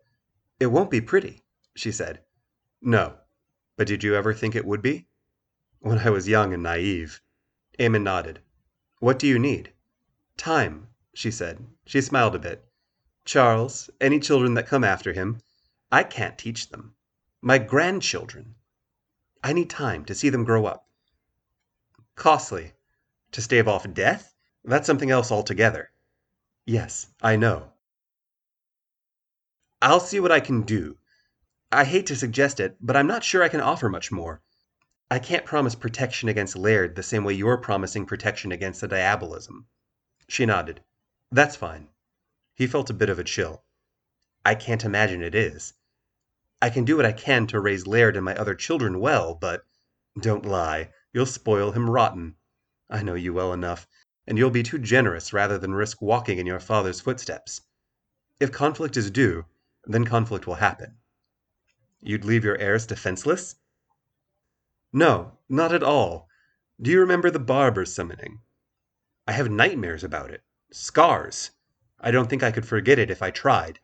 It 0.60 0.66
won't 0.66 0.90
be 0.90 1.00
pretty, 1.00 1.44
she 1.74 1.90
said. 1.90 2.20
No, 2.82 3.16
but 3.76 3.86
did 3.86 4.04
you 4.04 4.14
ever 4.14 4.34
think 4.34 4.54
it 4.54 4.66
would 4.66 4.82
be? 4.82 5.08
When 5.80 5.98
I 5.98 6.10
was 6.10 6.28
young 6.28 6.52
and 6.52 6.62
naive. 6.62 7.22
Eamon 7.78 8.02
nodded. 8.02 8.40
What 8.98 9.18
do 9.18 9.26
you 9.26 9.38
need? 9.38 9.72
Time, 10.36 10.88
she 11.14 11.30
said. 11.30 11.64
She 11.86 12.02
smiled 12.02 12.34
a 12.34 12.38
bit. 12.38 12.66
Charles, 13.24 13.88
any 14.00 14.18
children 14.18 14.54
that 14.54 14.66
come 14.66 14.82
after 14.82 15.12
him, 15.12 15.40
I 15.90 16.02
can't 16.02 16.36
teach 16.36 16.70
them. 16.70 16.94
My 17.40 17.58
grandchildren. 17.58 18.56
I 19.44 19.52
need 19.52 19.70
time 19.70 20.04
to 20.06 20.14
see 20.14 20.28
them 20.28 20.44
grow 20.44 20.66
up. 20.66 20.88
Costly. 22.16 22.72
To 23.32 23.40
stave 23.40 23.68
off 23.68 23.92
death? 23.92 24.34
That's 24.64 24.86
something 24.86 25.10
else 25.10 25.30
altogether. 25.30 25.90
Yes, 26.64 27.08
I 27.20 27.36
know. 27.36 27.72
I'll 29.80 30.00
see 30.00 30.20
what 30.20 30.32
I 30.32 30.40
can 30.40 30.62
do. 30.62 30.96
I 31.72 31.84
hate 31.84 32.06
to 32.06 32.16
suggest 32.16 32.60
it, 32.60 32.76
but 32.80 32.96
I'm 32.96 33.06
not 33.06 33.24
sure 33.24 33.42
I 33.42 33.48
can 33.48 33.60
offer 33.60 33.88
much 33.88 34.12
more. 34.12 34.40
I 35.10 35.18
can't 35.18 35.44
promise 35.44 35.74
protection 35.74 36.28
against 36.28 36.56
Laird 36.56 36.94
the 36.94 37.02
same 37.02 37.24
way 37.24 37.34
you're 37.34 37.58
promising 37.58 38.06
protection 38.06 38.52
against 38.52 38.80
the 38.80 38.88
diabolism. 38.88 39.66
She 40.28 40.46
nodded. 40.46 40.82
That's 41.30 41.56
fine. 41.56 41.88
He 42.54 42.66
felt 42.66 42.90
a 42.90 42.94
bit 42.94 43.08
of 43.08 43.18
a 43.18 43.24
chill. 43.24 43.64
I 44.44 44.54
can't 44.54 44.84
imagine 44.84 45.22
it 45.22 45.34
is. 45.34 45.74
I 46.60 46.70
can 46.70 46.84
do 46.84 46.96
what 46.96 47.06
I 47.06 47.12
can 47.12 47.46
to 47.48 47.60
raise 47.60 47.86
Laird 47.86 48.16
and 48.16 48.24
my 48.24 48.36
other 48.36 48.54
children 48.54 49.00
well, 49.00 49.34
but 49.34 49.64
don't 50.20 50.44
lie, 50.44 50.90
you'll 51.12 51.26
spoil 51.26 51.72
him 51.72 51.88
rotten. 51.88 52.36
I 52.90 53.02
know 53.02 53.14
you 53.14 53.32
well 53.32 53.52
enough, 53.52 53.86
and 54.26 54.36
you'll 54.36 54.50
be 54.50 54.62
too 54.62 54.78
generous 54.78 55.32
rather 55.32 55.58
than 55.58 55.74
risk 55.74 56.02
walking 56.02 56.38
in 56.38 56.46
your 56.46 56.60
father's 56.60 57.00
footsteps. 57.00 57.62
If 58.38 58.52
conflict 58.52 58.96
is 58.96 59.10
due, 59.10 59.46
then 59.84 60.04
conflict 60.04 60.46
will 60.46 60.56
happen. 60.56 60.98
You'd 62.00 62.24
leave 62.24 62.44
your 62.44 62.58
heirs 62.58 62.86
defenseless? 62.86 63.56
No, 64.92 65.38
not 65.48 65.72
at 65.72 65.82
all. 65.82 66.28
Do 66.80 66.90
you 66.90 67.00
remember 67.00 67.30
the 67.30 67.38
barber 67.38 67.84
summoning? 67.84 68.40
I 69.26 69.32
have 69.32 69.50
nightmares 69.50 70.04
about 70.04 70.30
it. 70.30 70.42
Scars. 70.72 71.52
I 72.02 72.10
don't 72.10 72.28
think 72.28 72.42
I 72.42 72.50
could 72.50 72.66
forget 72.66 72.98
it 72.98 73.10
if 73.10 73.22
I 73.22 73.30
tried. 73.30 73.78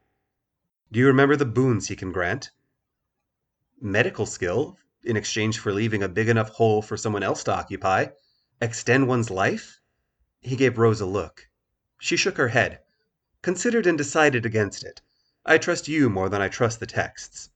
Do 0.93 0.99
you 0.99 1.07
remember 1.07 1.37
the 1.37 1.45
boons 1.47 1.89
he 1.89 1.97
can 1.97 2.13
grant? 2.13 2.51
medical 3.81 4.27
skill 4.27 4.77
in 5.05 5.17
exchange 5.17 5.59
for 5.61 5.73
leaving 5.73 6.03
a 6.03 6.09
big 6.09 6.29
enough 6.29 6.49
hole 6.49 6.83
for 6.83 6.97
someone 6.97 7.23
else 7.23 7.45
to 7.45 7.55
occupy? 7.55 8.07
Extend 8.61 9.07
one's 9.07 9.31
life? 9.31 9.79
He 10.41 10.57
gave 10.57 10.79
Rose 10.79 11.01
a 11.01 11.07
look. 11.07 11.49
She 12.01 12.17
shook 12.17 12.37
her 12.39 12.49
head, 12.49 12.81
considered 13.41 13.87
and 13.87 13.97
decided 13.97 14.45
against 14.45 14.83
it. 14.83 15.01
I 15.47 15.59
trust 15.59 15.87
you 15.87 16.11
more 16.11 16.29
than 16.29 16.43
I 16.43 16.49
trust 16.49 16.81
the 16.81 16.87
texts. 16.87 17.51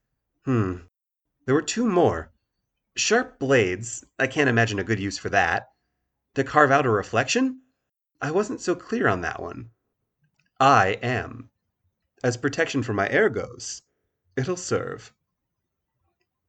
Hmm. 0.45 0.77
There 1.45 1.55
were 1.55 1.61
two 1.61 1.89
more. 1.89 2.31
Sharp 2.95 3.37
blades, 3.37 4.05
I 4.17 4.27
can't 4.27 4.49
imagine 4.49 4.79
a 4.79 4.83
good 4.83 4.99
use 4.99 5.17
for 5.17 5.29
that. 5.29 5.67
To 6.35 6.43
carve 6.43 6.71
out 6.71 6.85
a 6.85 6.89
reflection? 6.89 7.61
I 8.21 8.31
wasn't 8.31 8.61
so 8.61 8.75
clear 8.75 9.09
on 9.09 9.21
that 9.21 9.41
one. 9.41 9.71
I 10.59 10.99
am. 11.01 11.49
As 12.23 12.37
protection 12.37 12.83
for 12.83 12.93
my 12.93 13.09
heir 13.09 13.29
goes, 13.29 13.81
it'll 14.35 14.57
serve. 14.57 15.13